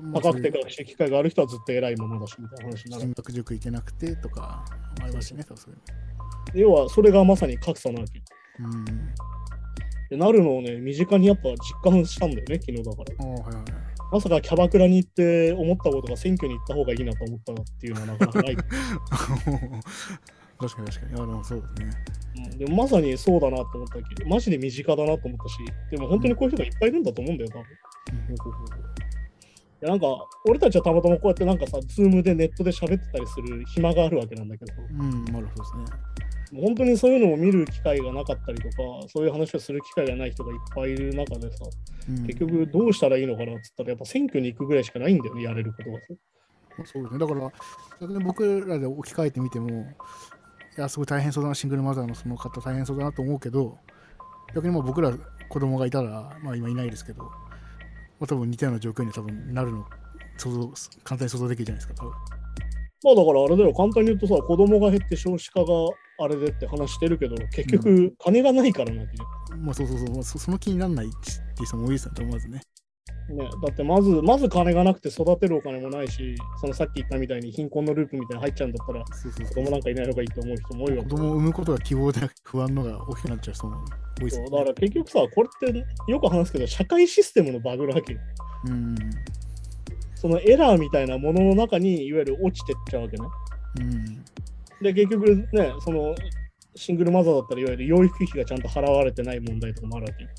[0.00, 3.02] まあ高くて学習機会がある人はずっと偉いままだし、みたいな話になる。
[3.02, 4.64] 進学塾行けなくてとか
[5.02, 5.74] ありますしねそう
[6.56, 8.22] いう要は、それがまさに格差なわけ。
[8.62, 8.84] のうん
[10.10, 13.26] でなるのをね、身近にやっぱ実感したんだよね、昨日だから。
[13.26, 18.56] ああはいはいまさかキャバクラに行って思ったことが選挙に行った方がいいなと思ったっていうのはなかなかない。
[20.56, 21.20] 確かに確かに。
[21.20, 21.90] あのそうですね。
[22.36, 22.58] うん。
[22.58, 25.58] でもまさにそうだなと思ったけど、マジで身近だなと思ったし、
[25.90, 27.64] でも本当にこういう人がいっぱいいるんだと思うんだよ、多分。
[27.64, 27.66] い
[29.80, 30.06] やなんか、
[30.48, 35.98] 俺たちはたまたまこうやってなんかさ、ズームでネットで喋ってたりする暇があるわけなんだけど、うんなるほどですね
[36.52, 38.76] 本当にそういうのを見る機会がなかったりとか、
[39.08, 41.64] そういう話をする機会がない人がいっぱいいる中でさ、
[42.08, 46.06] うん結局どうしたらいいのかなっつったら、やっぱ選挙に行くぐらいしかないんだよね、やれることがさ。
[46.84, 47.18] そうですね。
[47.18, 49.86] だから、僕らで置き換えてみても、
[50.76, 53.78] いや、すごい大変そうだな、シングルマザーのその方大変そうだなと思うけど、
[54.54, 55.12] 逆にまあ僕ら
[55.48, 57.30] 子供がいたら、まあ今いないですけど、ま
[58.22, 59.86] あ多分似たような状況には多分なるの、
[60.36, 60.72] 想像、
[61.04, 62.12] 簡単に想像できるじゃないですか、多分。
[63.04, 65.66] まあだからあれだよ、簡単に言うとさ、子供が減って少子化が
[66.18, 71.16] あれでって話してるけど、結局金がないからなわけじゃんまあそうそうそう、まあそその気にならないって
[71.60, 72.62] いう人も多いですよね、まずね。
[73.28, 83.76] ね、だってまず、まず金がなくて育てるお金もないし、そのさっき言ったみたいに貧困のループみたいに入っちゃうんだったら、そうそう子供なんかいないのがいいと思う人も多いわけ子供を産むことが希望で不安のが大きくなっちゃう人も
[84.20, 84.48] 多いですよね。
[84.48, 88.18] そうだから結局さ、これってよく話すけど、社会システムのバグなわけよ。
[88.66, 88.94] うん。
[90.24, 93.28] そのエラーみたいなものの中にいわゆる落ちてっちゃうわけね。
[93.78, 94.24] うん。
[94.82, 96.14] で、結局ね、その
[96.74, 100.30] シングルマザーだったらいわゆる養育費がちゃんと払われてない問題とかもあるわけよ。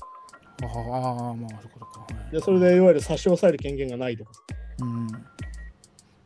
[0.64, 2.12] ああ、まあそこそこ。
[2.12, 4.32] はいで、それでいわゆる差し押さえる権限がないとか
[4.80, 5.06] うん。
[5.06, 5.10] っ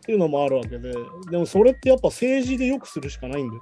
[0.06, 0.94] ていうのもあるわけで、
[1.30, 3.60] でもそれってやっぱ政治でよくするしかないんだよ。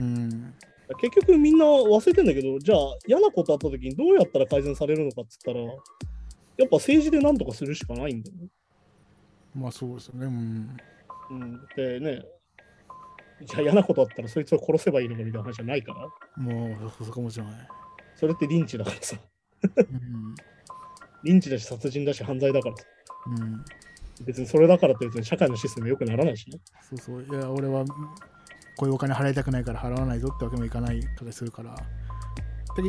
[0.00, 0.54] うん。
[1.00, 5.68] 結局みんな忘れてんだけど、じゃあ嫌なことあった時にどうやったら改善されるのかっつったら、や
[6.64, 8.48] っぱ政治で何とかするしかないんだよね。
[9.58, 10.26] まあそうですよね。
[10.26, 10.76] うん。
[11.30, 12.24] うん、でね、
[13.44, 17.68] じゃあ嫌なことあったらそいつを殺せばいいのかみたいな話じゃないから、もうそそこもちろんない。
[18.14, 19.16] それってリンチだからさ、
[19.76, 20.34] うん。
[21.24, 22.84] リンチだし殺人だし犯罪だからさ、
[23.26, 23.64] うん。
[24.24, 26.60] 別にそれだからって別に社会のシステム良くならないしね。
[26.82, 27.22] そうそう。
[27.22, 27.84] いや、俺は
[28.76, 31.74] こういうお金払いたくないから払わないぞってわけにもいかないとかするから。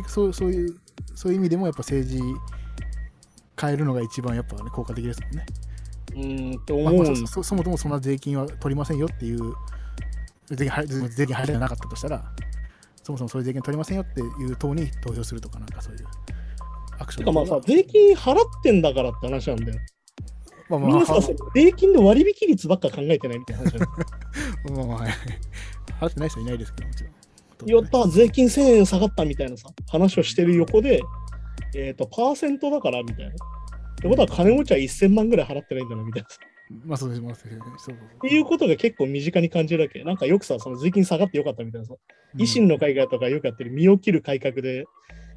[0.08, 0.80] そうそういう、
[1.16, 2.22] そういう意味でもやっぱ政治
[3.60, 5.46] 変えるのが一番やっぱ、ね、効果的ですもんね。
[6.16, 9.54] うーんってまあ思うんまあそそそもそもそんな税金は取りませんよっていう、
[10.50, 12.24] 税金税金払いがなかったとしたら、
[13.04, 16.06] そもそもそういう税金取りませんよっていう党に投票するとか、なんかそういう
[17.00, 19.80] アクションてかまあさ、税金払ってんだからって話なんだよ。
[20.70, 21.20] まあまあみんなさ、
[21.56, 23.92] 税金の割引率ばっか考えてないみたいな話だよ
[24.76, 25.12] まあまあはい
[26.00, 27.14] 払ってない人いないですけど、もちろん。
[27.84, 31.02] やった、税金1000円下がったみたいなさ、話をしてる横で、
[31.76, 33.34] えっ、と、パーセントだからみたいな。
[34.00, 36.28] ってことは金持ちは1000万ぐらい払ってないんだなみたいな。
[36.86, 37.92] まあそうです、まあそうです。
[37.92, 40.04] っていうことが結構身近に感じるわけ。
[40.04, 41.96] なんかよくさ、その税金下がってよかったみたいなさ、
[42.38, 44.86] 維新の会とかよくやってる身を切る改革で、いわ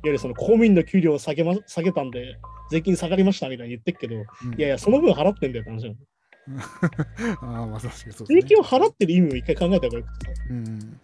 [0.05, 2.37] ゆるその公務員の給料を下げ,、ま、下げたんで、
[2.71, 4.23] 税金下がりましたみたいに言ってっけど、いう
[4.57, 5.97] んやいや、その分払ってんだよって話なの。
[7.59, 8.43] ああ、まあ確かにそうです、税ね。
[8.43, 11.01] 金を払ってる意味を一回考えた方がよくてさ、いわうん。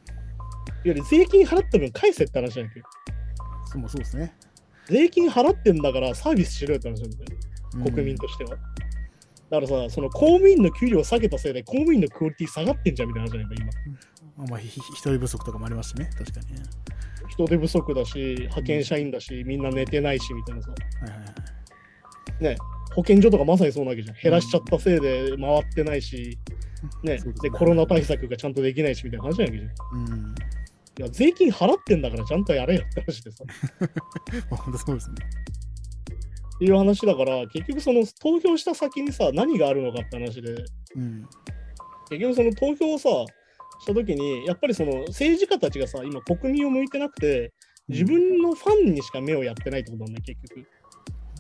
[0.85, 2.87] ゆる税金払った分返せって話なんだけど、
[3.67, 4.33] そうもそうですね。
[4.89, 7.39] 税金払ってんだからサービスしろよって話なんだよ。
[7.75, 8.51] うん国民としては。
[8.51, 13.63] だからさ、その公務員の給料を下げたせいで公務員のクオリティ下がってんじゃんみたいな話じゃないか、
[14.37, 14.47] 今。
[14.47, 16.63] まあ人手不足とかもありますしね、確かにね。
[17.29, 20.71] 人手不足だし、派遣社員だし、みんな寝てないしみたいなさ。
[20.71, 20.77] は
[21.07, 22.45] いはいはい。
[22.45, 22.57] ね、
[22.95, 24.17] 保健所とかまさにそうなわけじゃん。
[24.21, 26.39] 減らしちゃったせいで回ってないし、
[27.03, 30.17] うですで、コロナ対策がちゃんとできないしみたいな話じゃないわけじゃん。
[30.17, 30.35] うん。
[30.99, 33.45] いや、税金払ってんだからちゃんとやれよって話でさ。
[34.51, 35.17] まあ本当そうですね。
[36.59, 40.57] っていう話だから、結局その投票した先にさ、何があるのかって話で、
[40.97, 41.25] うん。
[42.11, 43.09] 結局その投票をさ、
[43.81, 47.53] したときに、やっぱりその政治家たちがさ、今国民を向いてなくて、
[47.87, 50.69] 自分のファンにしか目をやってないってことなんだよ、結局。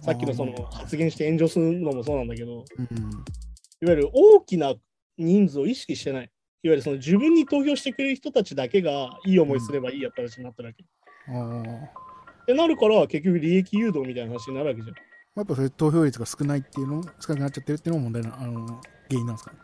[0.02, 2.86] さっきのその発言して炎上するのもそうなんだけど、うん。
[2.86, 4.74] いわゆる大きな
[5.16, 6.30] 人数を意識してない。
[6.62, 10.84] いわゆるその自分に投票してくれる人たちだけがいい思いすればいいやった話になっただけ。
[11.28, 11.42] ああ。
[11.42, 12.08] ま
[12.42, 14.94] ってなるから結局利益誘導みたいな話になるわけじゃん。
[15.36, 18.66] あやっぱそれ投票率が少ないっていうの、少なくなっちゃってるっていうのも問題な、あの、
[19.08, 19.58] 原因なんですかね。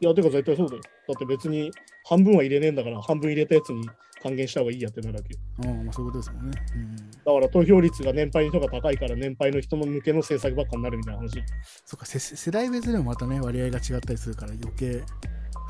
[0.00, 0.82] いや、てか絶対そうだよ。
[1.08, 1.70] だって別に
[2.04, 3.88] 半分は入れねえんだから半分入れたやつに
[4.22, 5.40] 還元した方がいいやってなるわけよ。
[5.66, 6.62] ああ、まあそういうことですもんね。
[6.74, 6.96] うん。
[6.96, 11.42] だから投票率が年配の人が高いから年配の人の向けの政策ばっかになるみたいな話。
[11.84, 15.02] そっか、せ世代別でもまたね、割合が違ったりするから余計、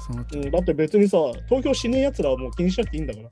[0.07, 3.31] その、うん、だって別にさ、投票しねえやつらはもう気にしなくていいんだから。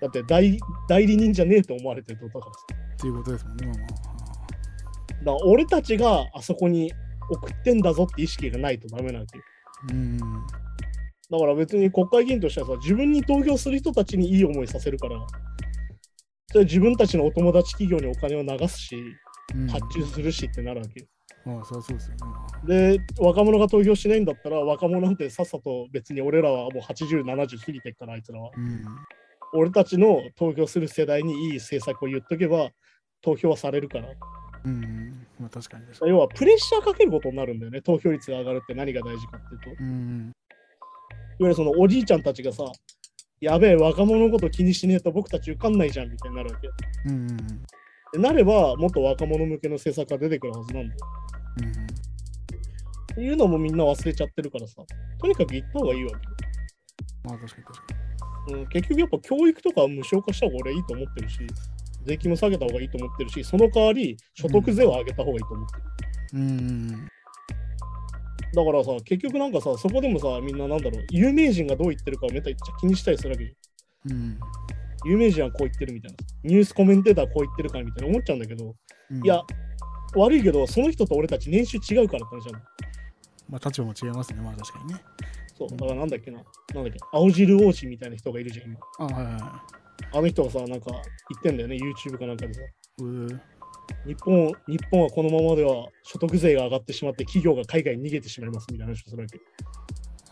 [0.00, 2.60] だって代代理人じゃねえと思われてるとだからさ。
[2.94, 3.66] っていうことですもんね。
[3.66, 4.13] まあまあ。
[5.24, 6.92] だ俺たちがあそこに
[7.30, 9.44] 送ってんだぞって意識がないとダメなわけよ。
[9.92, 10.18] うん。
[10.18, 15.16] だから別に国会議員としてはさ、自分に投票する人たちにいい思いさせるから、
[16.52, 18.96] それ自分たちのお友達企業にお金を流すし、
[19.54, 21.06] うん、発注するしってなるわけよ。
[21.44, 22.18] まあ、そうそうですよね。
[22.20, 28.50] まあで、若者が投票しないんだったら、若者なんてさっさと別に俺らはもう80、70過ぎてっから、あいつらは。
[28.56, 28.82] うん。
[29.54, 32.70] 俺たちの投票する世代にいい政策を言っとけば、
[33.20, 34.08] 投票はされるから。
[34.64, 35.26] うん。
[35.38, 39.68] まあ確かに要はプレッシャーかけることになるんだよね、投票率が上がるって何が大事かっていうと。
[39.68, 39.86] いわに。
[39.86, 40.32] うん。
[41.40, 42.64] ゆるそのおじいちゃんたちがさ、
[43.40, 46.68] やべえ、若者のこと気にしねえと僕たち受かんないじゃんみたいになるわけ。
[47.06, 47.30] うん。
[47.30, 47.36] うん。
[47.36, 51.00] でなれば、もっと若者向けの政策が出てくるはずなんだよ。
[51.62, 51.70] うん。
[51.70, 54.82] っていうのもみんな忘れちゃってるからさ、
[55.20, 56.20] とにかく言った方がいいわけよ。
[57.24, 58.04] まあ確かに確か
[58.46, 61.38] うん、結局やっぱ教育とかは無償化した方が俺はいいと思ってるし、
[62.04, 65.76] 税金も下げた方がいいと思ってるし、その代わり所得税を上げた方がいいと思って
[66.36, 66.40] る。
[66.40, 66.46] に。
[66.46, 66.88] うん。
[68.54, 74.16] だからさ、結局なんかさ、そこでもさ、みんななんだろう、有名人がどう言ってるかをめったに気にしたりするわけじゃん。
[74.16, 74.38] うん。
[75.06, 76.16] 有名人はこう言ってるみたいな。
[76.44, 78.74] ニュースコメンテーターはこう言ってるからみたいな思っちゃうんだけど、
[79.10, 79.42] うんいや、、
[80.16, 82.68] 悪いけど、その人と俺たち年収違うからって話なんだ。
[83.48, 84.40] まあ立場も違いますね。
[84.40, 85.00] まあ確かにね。
[85.56, 86.38] そう、だからなんだっけな、
[86.74, 88.78] なんだっけ、青汁王子みたいな人がいるじゃん、今。
[88.98, 89.62] あ、はいはいは
[90.12, 91.00] あの人がさ、なんか言
[91.38, 92.60] ってんだよね、YouTube かなんかでさ。
[94.06, 99.40] 日本日本はこのままでは所得税が上がってしまって企業が海外に逃げてしまいますみたいな話をするわけ。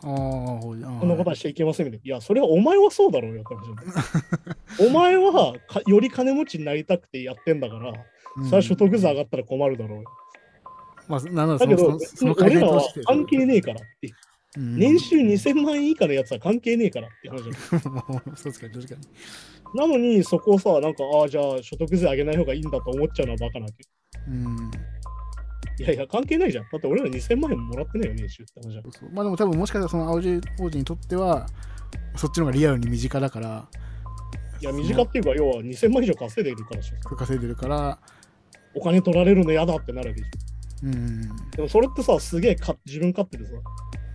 [0.05, 2.05] ああ、こんなことはしちゃいけませんみたいな。
[2.05, 10.05] いや、それはお前はそうだろうよって話 お前はかより金持ちになりたくてやってんだから、うんそれは所得税上がったら困るだろうよ。
[11.07, 12.83] まあ、なんだだけど、そのその改俺らは。
[13.05, 14.11] 関係ねえからって。
[14.59, 17.55] うん年収2000万円以下のやつは関係ねえからって話だよ
[18.37, 19.01] そうですか、確かに。
[19.75, 23.85] なのに、そこをさ、なんか、ああ、じゃあ所得税上げない方がいいんだと思っちゃうのはバカなわけ。
[24.29, 24.71] うん。
[25.79, 26.65] いやいや、関係ないじゃん。
[26.71, 28.83] だって俺ら2000万円ももらってないよ、年収って話じゃん。
[28.83, 31.47] そうそうまあでも多分もしかしたらその青汁王子にとっては、
[32.17, 33.69] そっちの方がリアルに身近だから、
[34.61, 37.17] いや、短っていうか、要は2000万以上稼いでいるからでしょ。
[37.17, 37.99] 稼いでるから、
[38.75, 40.31] お金取られるの嫌だってなるわけでし
[40.85, 41.31] うん。
[41.31, 41.57] ょ。
[41.57, 43.53] でもそれってさ、すげえか自分勝手でさ、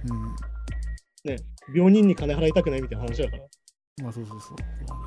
[0.10, 0.36] うん。
[1.30, 1.38] ね、
[1.74, 3.44] 病人に金払いたくないみたいな話だから、
[4.04, 4.58] まあそうそうそう。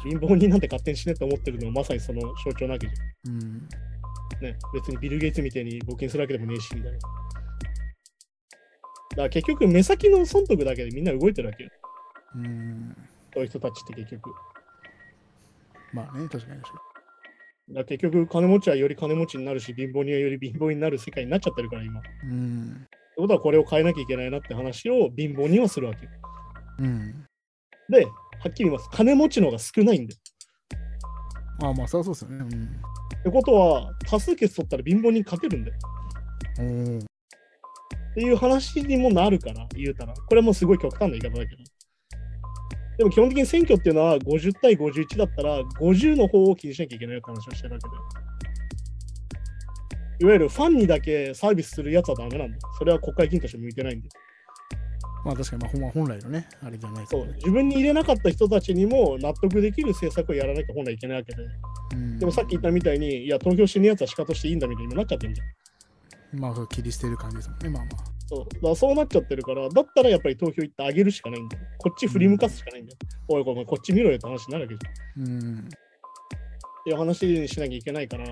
[0.02, 2.92] 貧乏人なんて勝手に死ねって思ってるのはまさにその象徴なわけじ
[3.28, 3.68] うん。
[4.36, 4.42] ゃん。
[4.42, 6.98] ね、別にビル・ゲイツみたいに募金するわけでもねえし、みたいな。
[6.98, 7.02] だ
[9.16, 11.70] から結局、目先の損得だけでみんな動いてるわけよ。
[12.36, 12.96] うん。
[13.34, 14.30] そういう人たちって結局。
[15.92, 16.82] まあね、確かに確か
[17.70, 22.00] だ結局、金持ちはより金持ちになるし、貧乏人はより貧乏になる世界になっちゃってるから、今。
[22.24, 22.86] うん。
[23.20, 26.12] ことは、これを変えなきゃいけないなって話を貧乏人はするわけよ。
[26.80, 27.26] うん。
[27.88, 28.11] で、は
[28.48, 28.88] っきり言います。
[28.90, 30.20] 金持ちの方が少ないんだよ。
[31.61, 32.44] まあまあ、そうそうですよね。
[33.18, 35.76] ってことは、多数決取ったら貧乏人勝てるんだよ。
[36.61, 36.98] うん。
[36.98, 37.02] っ
[38.14, 40.14] ていう話にもなるから、言うたら。
[40.14, 41.62] これはもうすごい極端な言い方だけど。
[42.98, 48.30] でも基本的に選挙っていうのは50対51だったら50の方を気にしなきゃいけないよって話をしてるわけで。
[50.20, 52.61] いわゆるファンにだけサービスするやつはダメなんだよ。
[52.78, 54.09] それは国会議員として向いてないんで。
[55.24, 57.26] まあ確かに、まあ本来のね、あれじゃないですそう。
[57.37, 61.42] 自分に入れなかった人たちにも納得できる政策をやらなきゃ本来いけないわけで。
[61.94, 66.40] うんでもさっき言ったみたいに、いや、投票しねえやつは仕方していいんだみたいになっちゃってるじゃん。
[66.40, 67.70] まあ、切り捨てる感じですもんね。
[67.70, 68.20] まあまあ。
[68.28, 71.64] そうだそうなっちゃってるから、だったらやっぱり投票行ってあげるしかないんだよ。
[71.78, 72.98] こっち振り向かすしかないんだよ。
[73.26, 75.28] おい、おいこっち見ろよって話になるわけじゃん。
[75.28, 75.59] うん。
[75.59, 75.62] っ
[76.85, 78.24] ていう話にしなきゃいけないから、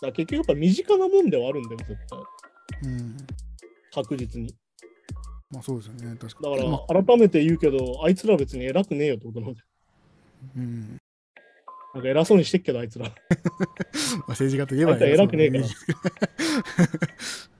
[0.00, 2.18] だ結局やっぱ身近なもんではあるんだよ、絶対。
[2.84, 3.16] うん。
[3.92, 4.54] 確実に。
[5.50, 6.16] まあそうですよね。
[6.16, 6.70] 確かだに。
[6.70, 9.66] まあから改めて言うけど、あいつらは別に偉くねえよってことなんだよ。
[10.56, 10.98] うん。
[11.94, 13.06] なんか偉そうにしてっけど、あいつら。
[13.06, 13.14] まあ、
[14.28, 15.64] 政治家といえばあいつは偉くねえから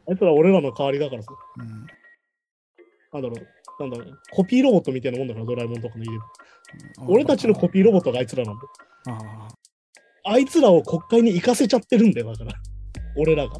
[0.09, 1.33] あいつら俺らの代わりだからさ。
[1.59, 1.87] うん。
[3.13, 3.35] なんだろう。
[3.81, 4.19] なんだろう。
[4.31, 6.19] コピーロボットみたいなもんだから、ドラえもんとかの家で。
[6.99, 8.69] あ俺たちのコピーロボットがあいつらなんだよ。
[9.07, 9.49] ああ
[10.31, 12.53] あいつらを国会に行かせちゃってるんだよ、だから。
[13.17, 13.57] 俺らが。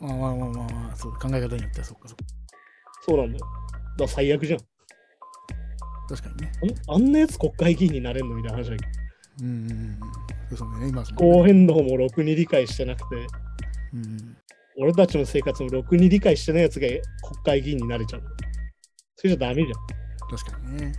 [0.00, 2.24] まあまあまあまあまあ、そう考え方によってはそうかそうか。
[3.06, 3.44] そうなんだよ。
[3.44, 4.60] だから最悪じゃん。
[6.08, 6.52] 確かにね。
[6.88, 8.90] あんあんなやつ国会議員になれんのみたいな話だけど。
[9.42, 9.70] うんうん
[10.50, 10.56] うん。
[10.56, 13.16] そうね、今そ気候変動もろくに理解してなくて、
[13.94, 14.36] うん。
[14.78, 17.02] 俺たちの生活もろくに理解してないやつが国
[17.44, 18.22] 会議員になれちゃう。
[19.16, 19.72] それじゃダメじ
[20.30, 20.92] 確かにね。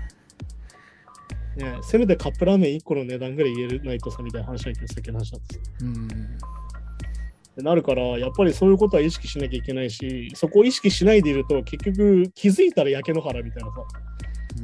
[1.57, 6.05] ねえせめてカップラーメン1個の値段ぐらい言えないとさみたいな話だけど、さっきの話だったうん。
[6.05, 13.75] ってなるから、やっぱりそういうことは意識しなきゃいけないし、そこを意識しないでいると、結局気づいたら焼け野原みたいなさ、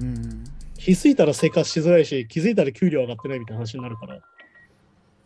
[0.01, 0.43] うん。
[0.77, 4.19] 気づいたら生活しづらいし、気づいたら給料上がってないみたいな話になるから。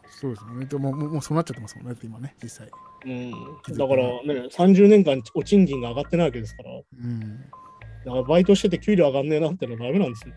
[0.10, 0.65] そうですよね。
[0.65, 2.69] でももうもうそうなっちゃってますもんね、今ね、実際。
[3.06, 3.32] うん、
[3.78, 7.41] だからね、30年間お賃金が上がってないわけですから、うん。
[8.06, 10.34] だからバイトしてて給料上がんねえなってのはダメなんですよ。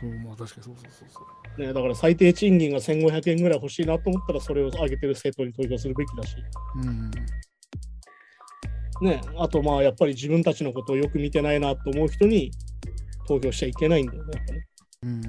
[0.00, 1.20] そう、まあ確かにそうそうそうそ
[1.58, 1.60] う。
[1.60, 6.36] ね、だから最低賃金が1500円ぐらい欲しいなと思ったら、それを上げてる政党に投票するべきだし、
[6.76, 7.10] うん。
[9.02, 12.50] ね、あとまあやっぱり自分たちのことをよく見てないなと思う人に
[13.26, 14.32] 投票しちゃいけないんだよね。
[14.34, 14.66] やっぱね
[15.02, 15.22] うん。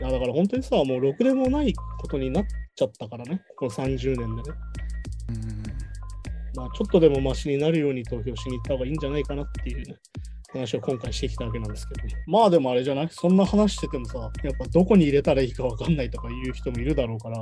[0.00, 4.58] いやだから本当にさ、もうろくでもないことになっちゃったからね、この30年でね。
[5.28, 5.62] うん。
[6.54, 9.96] まあ、ちょっとでもマシになるように投票しに行った方がいいんじゃないかなっていうね、
[10.52, 12.02] 話を今回してきたわけなんですけど。
[12.26, 13.08] まあでもあれじゃない？
[13.10, 17.36] そんな話しててもさ、やっぱどこに入れたらいいか分かんないとかいう人もいるだろうから、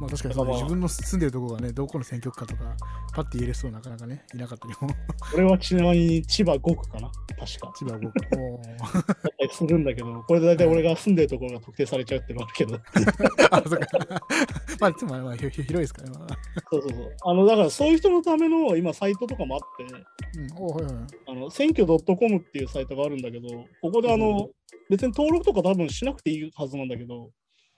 [0.00, 2.76] まあ確かにそう、まあ自分の住んでるところがね、どこの選挙区かとか、
[3.14, 4.94] パッて言える人なかなかね、いなかったりも、
[5.34, 7.10] 俺はちなみに千葉5区かな？
[7.38, 7.72] 確か。
[7.76, 12.80] 千葉僕、おー だったりするんだけど、これで大体俺が住んでるところが特定されちゃうっていうのはあるけど。
[13.50, 14.20] あ、そうか。
[14.80, 16.18] まあ、つまり、まあ、広いですからね。
[16.18, 16.38] まあ、
[16.70, 17.16] そうそうそう。
[17.24, 21.04] あの、だからそういう人のための今サイトとかもあって、うん、おーはいはい。
[21.26, 23.48] あの選挙 .com っていうサイトがあるんだけど、
[23.80, 24.50] ここであの、
[24.88, 27.30] 別に登録とか多分しなくていいはずなんだけど、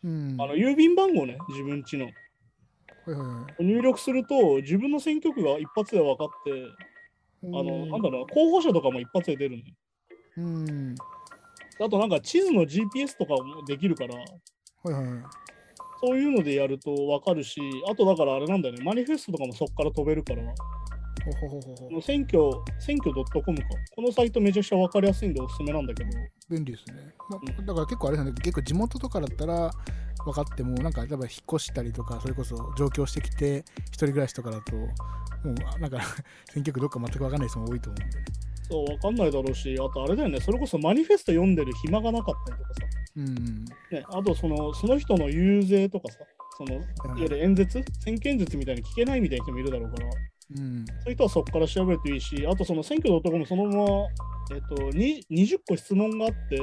[0.04, 0.36] うん。
[0.38, 2.04] あの郵便番号ね、自分家の。
[2.04, 3.64] はいはいはい。
[3.64, 6.52] 入力すると、自分の選挙区が一発で分かって、
[7.42, 9.74] あの、なんだろうな、候補者とかも一発で出るのよ。
[10.36, 10.94] うん。
[11.80, 15.22] あとなんか地図の GPS とかもできるから、はいはいはい。
[16.00, 20.42] そういうのでやると分かるし、あとだからあれなんだよね、マニフェストとかもそこから飛べるから、
[21.24, 22.40] ほほほほほこの選挙、
[22.78, 23.68] 選挙 .com か。
[23.94, 26.10] このサイトめちゃくちゃ分かりやすいんでおすすめなんだけど、
[26.50, 27.14] 便利ですね。
[27.30, 27.66] まあ、うん。
[27.66, 29.70] だから結構あれなんで、結構地元とかだったら
[30.24, 34.86] 分かっても、なんか例えば引っ越したりとか、それこそ上京してきて、一人暮らしとかだと、も
[35.44, 36.00] うなんか
[36.52, 38.18] 選挙区どっか全く分かんない人も多いと思うんで。
[38.18, 38.24] ね。
[38.68, 42.80] そう、分かんないだろうし、あとあれだよね、それこそマニフェスト読んでる暇がなかったりとかさ、
[43.16, 43.64] うん。
[43.90, 46.18] ね、あとそのその人の遊説とかさ、
[46.56, 46.84] そのいわ
[47.18, 50.08] ゆる演説、選挙演説みたいに聞けないみたいな人もいるだろうから、
[50.56, 50.86] うん。
[50.86, 53.84] そういう人はそこから調べるといいし、あとその選挙の男もそのまま、
[54.54, 56.58] えっと、に20個質問があって。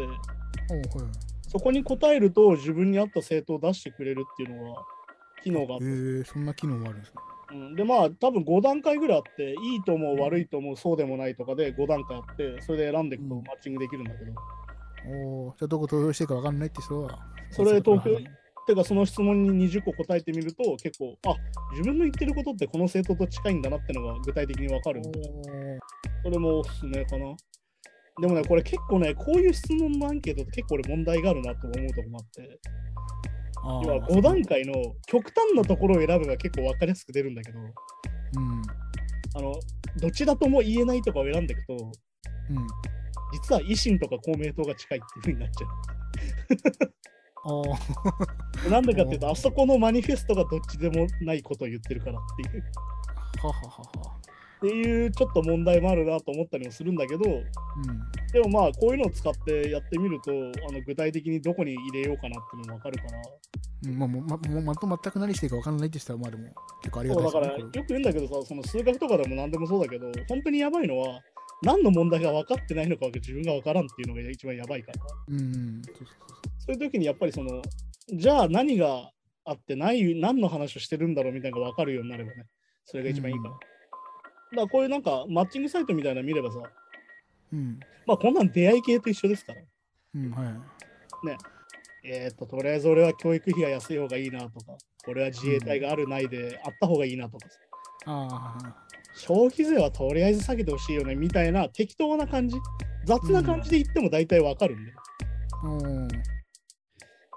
[1.52, 4.82] そこに答えると自分に合った政党を出してくれるっていうのが、
[5.44, 7.16] 機能があって、えー、そんな機能もあるんですね。
[7.52, 14.32] うん、でまあ多分5段階ぐらいあって、いいと思う、悪いと思う、そうでもないとかで5段階あって、それで選んでいくとうんマッチングできるんだけど、
[15.08, 21.36] おーじゃあどこ投票していいか分かんないって人は、それ投票はいてかその質問に20個答えてみると、結構、あ
[21.72, 25.10] 自分の言ってることってこの政党と近いんだなってのが具体的にわかるんで。
[26.24, 27.36] それもおすすめかな。
[28.20, 32.60] でもね、これ結構ね、こういう質問のアンケートって結構俺問題があるなと思うとこもあって、
[33.64, 33.70] 要
[34.00, 34.74] は5段階の
[35.08, 38.62] 極端なところを選ぶが結構分かりやすく出るんだけど、うん。
[39.36, 39.54] あの、
[40.00, 41.92] どちらとも言えないとかを選んでいくと、うん。
[43.34, 45.68] 実は維新とか公明党が近いっていう風になっちゃ。
[46.88, 46.94] う。
[48.70, 52.64] なんでかっていうと、あそこのマニフェストがどっちでもないことを言ってるからっていう。
[53.42, 54.22] はははは。
[54.58, 57.44] っていうちょっと問題もあるなと思ったりもするんだけど、うん。
[58.32, 63.22] でもまあこういうのを使ってやってみると、あの具体的にどこに入れようかなっていうのも分かるから、
[63.88, 66.44] うん、まあ、もうまと全く何していいか分からないって人は、まあでも
[66.84, 67.32] 結構ありがたいね。
[67.32, 71.20] からよく言うんだけどさ、その数学とかでも何でもそうだけど、本当にやばいのは、
[71.64, 75.82] 何の問題が分かってないのかが自分が分からんっていうのが一番やばいから、うんうん。
[75.86, 76.08] そうそう
[76.66, 77.62] そういう時にやっぱりその、
[78.14, 79.12] じゃあ何が
[79.46, 82.46] あってない、何の話をしてるんだろうみたいなのが分かるようになればね、
[82.86, 83.52] それが一番いいから。
[83.52, 83.58] うん
[84.52, 86.60] だからこういうなんかマッチングサイトみたいなの見ればさ、
[87.54, 87.80] うん。
[88.06, 89.62] まあこんなん出会い系と一緒ですから。
[90.16, 90.54] うん、はい。
[92.04, 97.60] えっ、と、とりあえず俺は教育費が安い方がいいなとか、俺は自衛隊があるないであった方がいいなとかさ、
[98.08, 98.76] ああ。
[99.14, 102.58] 消費税はとりあえず下げてほしいよねみたいな適当な感じ、
[103.06, 104.94] 雑な感じで言っても大体わかるんで、
[105.64, 106.08] うん。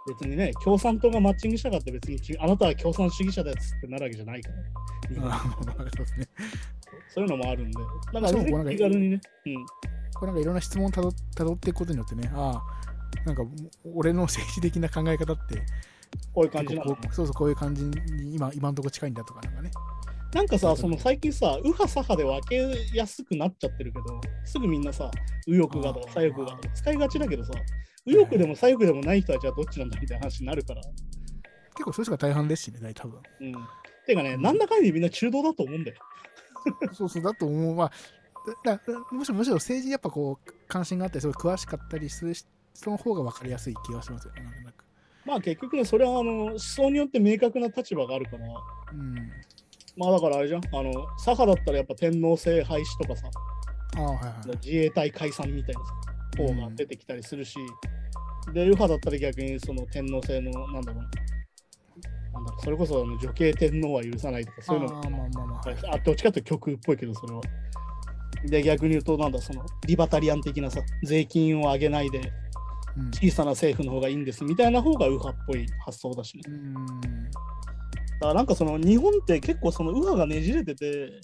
[0.06, 4.62] 別にね、共産党がマッチングしたかって別にきあなたは共産主義者ですってなるわけじゃないから、ね。
[7.08, 7.78] そういうのもあるんで、
[8.12, 9.66] だか気軽にね、うん、
[10.14, 13.42] これなんかいろんな質問をたどたどっていくことによってね、ああ、なんか
[13.94, 15.62] 俺の政治的な考え方って、
[16.34, 16.96] こういう感じなの？
[17.10, 19.70] そうそう、こういう感じに今今のところ近いんだとかなんかね。
[20.34, 25.08] なんかさ、その最近さ、右派左派で分けやすくなっちゃってるけど、すぐみんなさ、
[25.46, 27.52] 右翼がとか左翼がとか使いがちだけどさ、
[28.04, 30.82] 右翼でも左翼でもない人はじゃあどっちなんだみたいな話になるから。
[31.76, 33.20] 結構そういう人が大半ですしね、大多分。
[33.42, 33.54] うん。
[34.06, 35.96] てかね、なんだかんだでみんな中道だと思うんだよ。
[36.92, 37.74] そうそう、だと思う。
[37.76, 37.90] まあ、
[38.64, 38.82] だだ
[39.12, 44.84] むしろむしろ政治にやっぱこう、関心があったり、それ詳しかったりする人の方が分かりやすい気がしますよね、なんとなく。
[45.24, 48.44] まあ結局ね、それはあの思想によって明確な立場があるから、
[48.92, 49.30] うん。
[49.96, 53.28] まあだからあれじゃん、あの左派だったらやっぱ天皇制廃止とかさ、
[53.96, 54.56] ああ、はいはい。
[54.64, 56.04] 自衛隊解散みたいなさ
[56.36, 57.56] 方が出てきたりするし、
[58.52, 61.10] で、右派だったら逆にその天皇制の、なんだろうな、
[62.32, 65.68] なんだろうそれこそあの女系天皇は許さないとか、そういうのああ、まあまあまあ。
[65.68, 67.40] はいあどっちかというと極右っぽいけど、それは。
[68.46, 72.44] で、逆に言うと、なんだ、そのリバタリアン的なさ、税金を上げないで、うん
[73.10, 76.42] 小さな政府の方がいいんですみたいな方が右派っぽい発想だしね。
[76.46, 76.74] うん。
[78.24, 81.20] だからなんかその日本って結構その右派がねじれてて、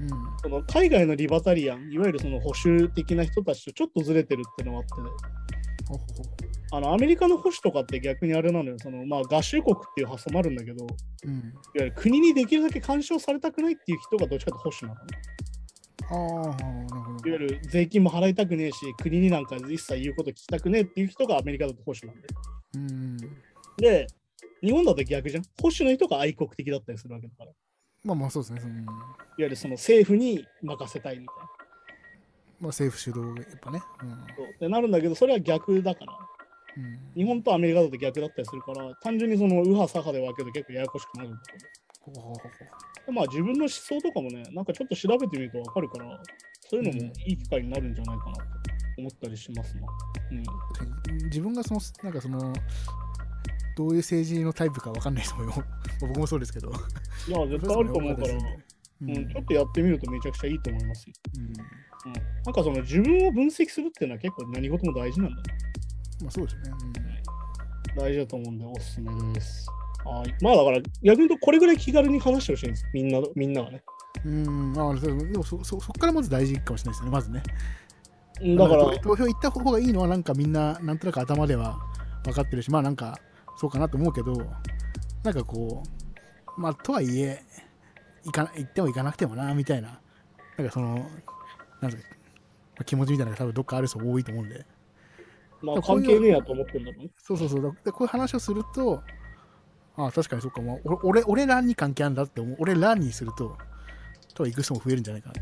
[0.00, 0.08] うん。
[0.42, 5.08] その海外のリバタリアン、いわゆるその保守的な人たちとちょっとずれてるっていうのがあって、ね、
[6.72, 10.94] あのアメリカの保守とかって逆にあれなのよ、そのまあ合衆国っていう発想もあるんだけど、いわ
[11.24, 11.28] う。
[11.28, 11.54] うん。
[11.74, 15.10] ゆる国にできるだけ干渉されたくないっていう人がどっちかと保守なのね。
[16.10, 16.62] ああ、
[16.94, 17.28] なるほど。
[17.28, 22.28] いわゆる税金も払いたくねえし、国になんか一切言うこと聞きたくねえっていう人がアメリカだと保守なんで。
[22.74, 23.16] うん。
[23.78, 24.06] で、
[24.62, 25.42] 日本だと逆じゃん？
[25.60, 27.50] 保守の人が愛国的だったりするわけだから。
[27.50, 27.54] いわ
[28.04, 28.60] まあまあそうですね。
[28.60, 28.74] その
[29.38, 31.42] ゆるその政府に任せたいみたいな。
[32.60, 33.82] まあ政府主導がやっぱね。
[34.02, 34.10] うん。
[34.36, 36.12] そうってなるんだけど、それは逆だから。
[36.12, 36.20] うん
[37.16, 41.66] 日本とアメリカだと逆だったりするから、単純にその右派左派で分けると結構ややこしくなるんだけど。
[42.00, 42.48] ほうほうほうほ
[43.06, 46.22] でまあ自分の思想とかもね、なんかちょっと調べてみると分かるから、
[46.60, 48.42] そういうのもいい機会になるんじゃないかなと
[48.98, 49.82] 思ったりしますな。
[50.30, 50.38] うん。
[50.38, 50.44] う
[51.24, 52.52] 自分がその、なんかその、
[53.80, 55.54] どういう政治のタイプかわかんない人もよ。
[56.02, 56.70] 僕もそうですけど。
[57.26, 58.36] いや、絶対あると思うから、う
[59.00, 61.14] うんん、ちょっとやってみるとめちゃくちゃいいと思いますよ。
[61.38, 61.52] うんうん。
[62.44, 65.42] なんかその自分を分析するっていうのは結構何事も大事なんだね。
[66.20, 67.22] まあそうですよね。
[67.96, 69.66] 大事だと思うんでおすすめです。
[70.04, 70.34] はい。
[70.42, 72.86] まあだから逆に言うとこれぐらい気軽に話してほしいんです。
[72.92, 73.82] みんな、みんながね。
[74.26, 74.72] うん。
[74.74, 77.42] うん、あでもそそそこからまず大事かもしれないですね、まずね。
[78.42, 81.78] うんだから、なん投票行った方がいいのは、なんかみんな、なんとなく頭では
[82.24, 83.18] 分かってるし、まあなんか、
[83.60, 84.32] そうかなと思うけど、
[85.22, 85.82] なんかこ
[86.56, 87.42] う、まあとはいえ、
[88.24, 90.00] 行か行っても行かなくてもな、みたいな、
[90.56, 90.94] なんかその、
[91.82, 94.64] なんか、まあ気持ちみたいなのが多分どっかある人多いと思うんで、
[95.60, 97.10] まあ関係ねえやと思ってんだろうね。
[97.18, 99.02] そうそうそう、でこういう話をすると、
[99.94, 103.58] ああ、確かにそうか、もう俺俺らに関係あるんだって思う、俺らにすると、
[104.32, 105.40] と行く人も増えるんじゃないかなって。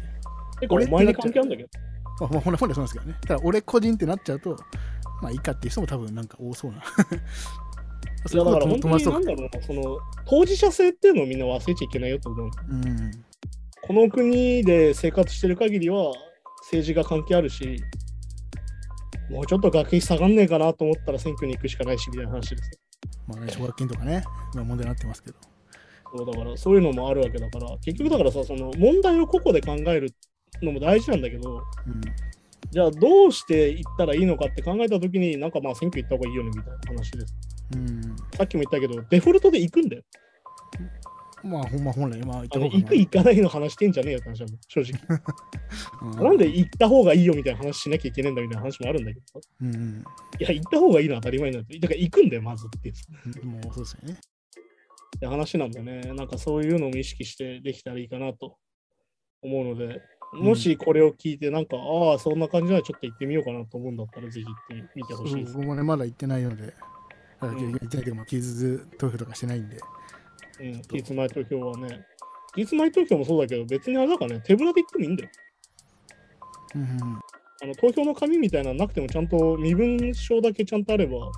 [0.63, 1.69] 結構お前に関係あるんだけど。
[2.19, 3.17] まあ、ほん本来そうなんですけどね。
[3.29, 4.57] ただ、俺個人ってなっちゃうと、
[5.23, 6.83] まあいいかっていう人も多分なんか多そうな。
[8.33, 12.51] いやだから本当になんだろうな、その当事者性っていうのをみんな忘れちゃいけないよと思う。
[12.69, 13.11] うん。
[13.83, 16.13] この国で生活してる限りは
[16.63, 17.83] 政治が関係あるし、
[19.31, 22.79] もうちょっと学費下がんねえかなと思ったら選挙に行くしかないしみたいな話ですよ。
[23.27, 25.37] まあね、奨学金とかね、今問題になってますけど。
[26.17, 30.15] そうだからそういうのもあるわけだから、結局だからさ、その問題を個々で考える
[30.63, 32.01] のも大事なんだけど、うん。
[32.71, 37.35] じゃあどうして行ったらいいのかって考えたときに、なんかまあ選挙行った方がいいよねみたいな話です。
[37.75, 38.17] うん。
[38.37, 40.03] さっきも言ったけど、デフォルトで行くんだよ。
[41.45, 45.21] まあ、ほんま本来、まあ、あの行く行かないの話してんじゃねえよって話正直。
[46.03, 50.05] うんなんで行った方がいいよみたいな話しなきゃいけないんだみたいな話もあるんだけど、うんうん。
[50.41, 51.81] いや、行った方がいいのは当たり前なんだよ。
[51.81, 52.93] だから行くんだよ、まずって
[53.45, 54.15] もうそうですよね。
[54.15, 56.01] って話なんだよね。
[56.13, 58.57] なんかそういうのも意識してできたらいいかなと
[59.43, 60.03] 思うので、
[60.33, 65.55] もしこれを聞いて、なんか、ああ、そんな感じならちょっと行ってみようかなと思うんだったら、ぜひ行ってみてほしいです。
[65.55, 66.75] 僕もね、まだ行ってないので、
[67.41, 69.79] あん行ってないというか、まあ、期日投票とかしてないんで。
[70.61, 72.07] うん、期日前投票はね。
[72.55, 75.31] 期日前投票もそうだけど、別にあれだからね、手ぶらで行ってもいいんだよ。
[76.75, 77.19] うんうん
[77.61, 81.29] あの投票の紙みたいなのなくても、ちゃんと身分証だけちゃんとあれば、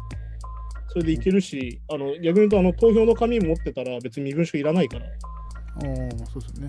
[0.88, 5.06] それでいけるし、あの逆に言うとあの投票の紙持ってたら別に身分証いらないから、
[5.84, 5.90] うん。
[5.90, 6.68] おーそうですよ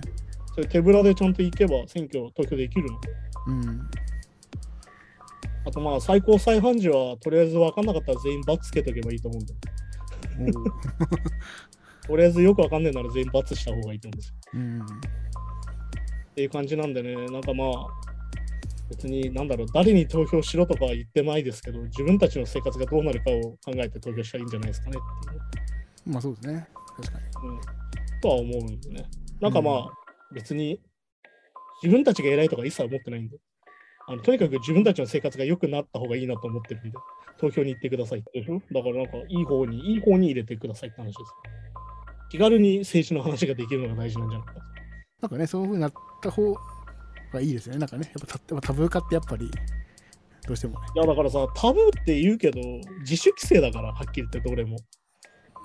[0.54, 3.08] それ手ぶらでちゃんと行けば選挙投票できるので。
[3.48, 3.90] うん。
[5.64, 9.54] あとまあ最高裁判事はとりあえず分かんなかったら全員×つけとけばいいと思うんで。
[10.38, 11.32] おー
[12.06, 14.34] とりあえずよく分かんないなら全員×した方がいいと思うんですよ。
[14.54, 14.82] うん。
[14.82, 14.84] っ
[16.34, 17.86] ていう感じなんでね、なんかまあ、
[18.90, 26.68] 別になんだろう、誰に投票しろとかは言ってないですけど、自分たちの生活がどうなるかを考えて投票したらいいんじゃないですかねっていう、まあそうですね。
[26.96, 27.48] 確かに。
[27.48, 27.60] うん、
[28.20, 29.04] とは思うんでね。
[29.40, 29.90] なんかまあ、
[30.34, 30.80] 別に
[31.82, 33.38] 自分たちが偉いとか一切思ってないんで。
[34.12, 36.92] あのとにかく自分たちの生活が良くなった方がいいなと思ってるんで、
[37.38, 41.18] 投票に行ってくださいでしょだからなんかいい方に、いい方に入れてくださいって話です。
[42.30, 44.60] 気軽に政治の話ができるのが大事なんじゃないかと。
[45.22, 46.54] なんかね、そういう風になった方
[47.32, 47.78] がいいですよね。
[47.78, 49.50] なんかね、やっぱたやっぱタブー化ってやっぱり、
[50.46, 50.86] どうしてもね。
[50.94, 52.60] いやだからさ、タブーって言うけど、
[53.00, 54.76] 自主規制だから、はっきり言ってどれも。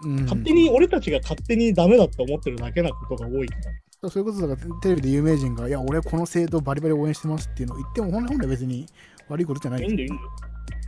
[0.03, 3.71] うん、勝手に、俺たちが勝手にダメだって思ってるだけなことが多いから。
[4.03, 8.85] そういうことだから、テレビで有名人が、いや、俺この制度バリバリ応援してますっていうのを言っても、本来本来別に
[9.27, 10.29] 悪いことじゃないいいんだよ、いいんだよ。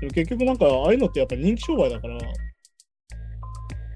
[0.01, 2.18] でも結局なんか、ああいうのってやっぱ人気商売だから、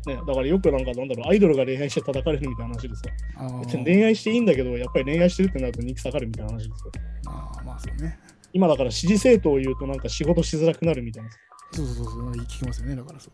[0.05, 3.59] ね、だからよくなんか、なんだろう、アイドルが恋愛して叩かれるみたいな話ですよ。
[3.61, 6.91] 別に恋愛していいんだけど、やっぱり恋愛してるってなると人気下がるみたいな話ですよ。
[7.28, 8.20] あー、まあそうね。
[8.51, 11.30] 今だから支持政党を言うとなんか仕事しづらくなるみたいな。
[11.72, 13.34] そうそうそうそう、聞きますよね、だからそう。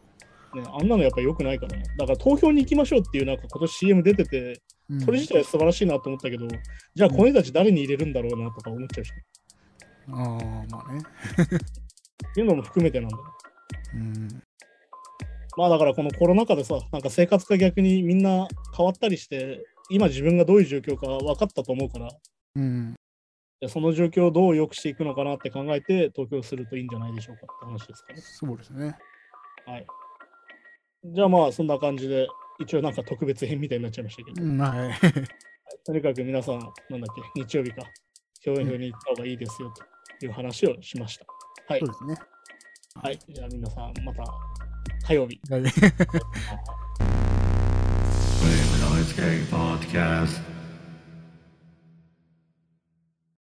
[0.55, 1.83] ね、あんなのやっぱり良くないからね。
[1.97, 6.47] だから投票に行きましょうっていうなんか今年 CM 出てて、うんそれ自体は素晴らしいなと思ったけど、
[6.95, 9.11] じゃあこの人たち誰に入れるんだろうなとか思っちゃうし、
[10.11, 10.25] ああ、
[10.71, 11.01] まあね。
[12.31, 13.23] っていうのも含めてなんだよ。
[13.93, 14.27] うん。
[15.57, 22.09] まあだからこのコロナ禍でさ、なんか生活が逆にみんな変わったりして、今自分がどういう状況か分かったと思うから、
[22.55, 22.95] うん。
[23.61, 28.21] じゃあその状況をどう良くしていくのかなって考えて投票するといいんじゃないでしょうかって話ですかね。
[28.21, 28.97] そうですね。
[29.67, 29.85] はい。
[31.03, 32.27] じゃあまあそんな感じで、
[32.59, 34.93] 一応なんか特別編みたいになっちゃいましたけど、うん、はい。
[35.85, 37.83] とにかく皆さん、なんだっけ、日曜日か、
[38.43, 39.73] 票票に行った方がいいですよ
[40.19, 41.25] という話をしました。
[41.67, 41.89] はいそう。
[41.89, 42.15] ですね。
[42.95, 43.19] はい。
[43.29, 44.23] じゃあ皆さん、また
[45.07, 45.39] 火曜日。
[45.49, 45.61] はい
[48.41, 50.58] Flame Noise Gang Podcast.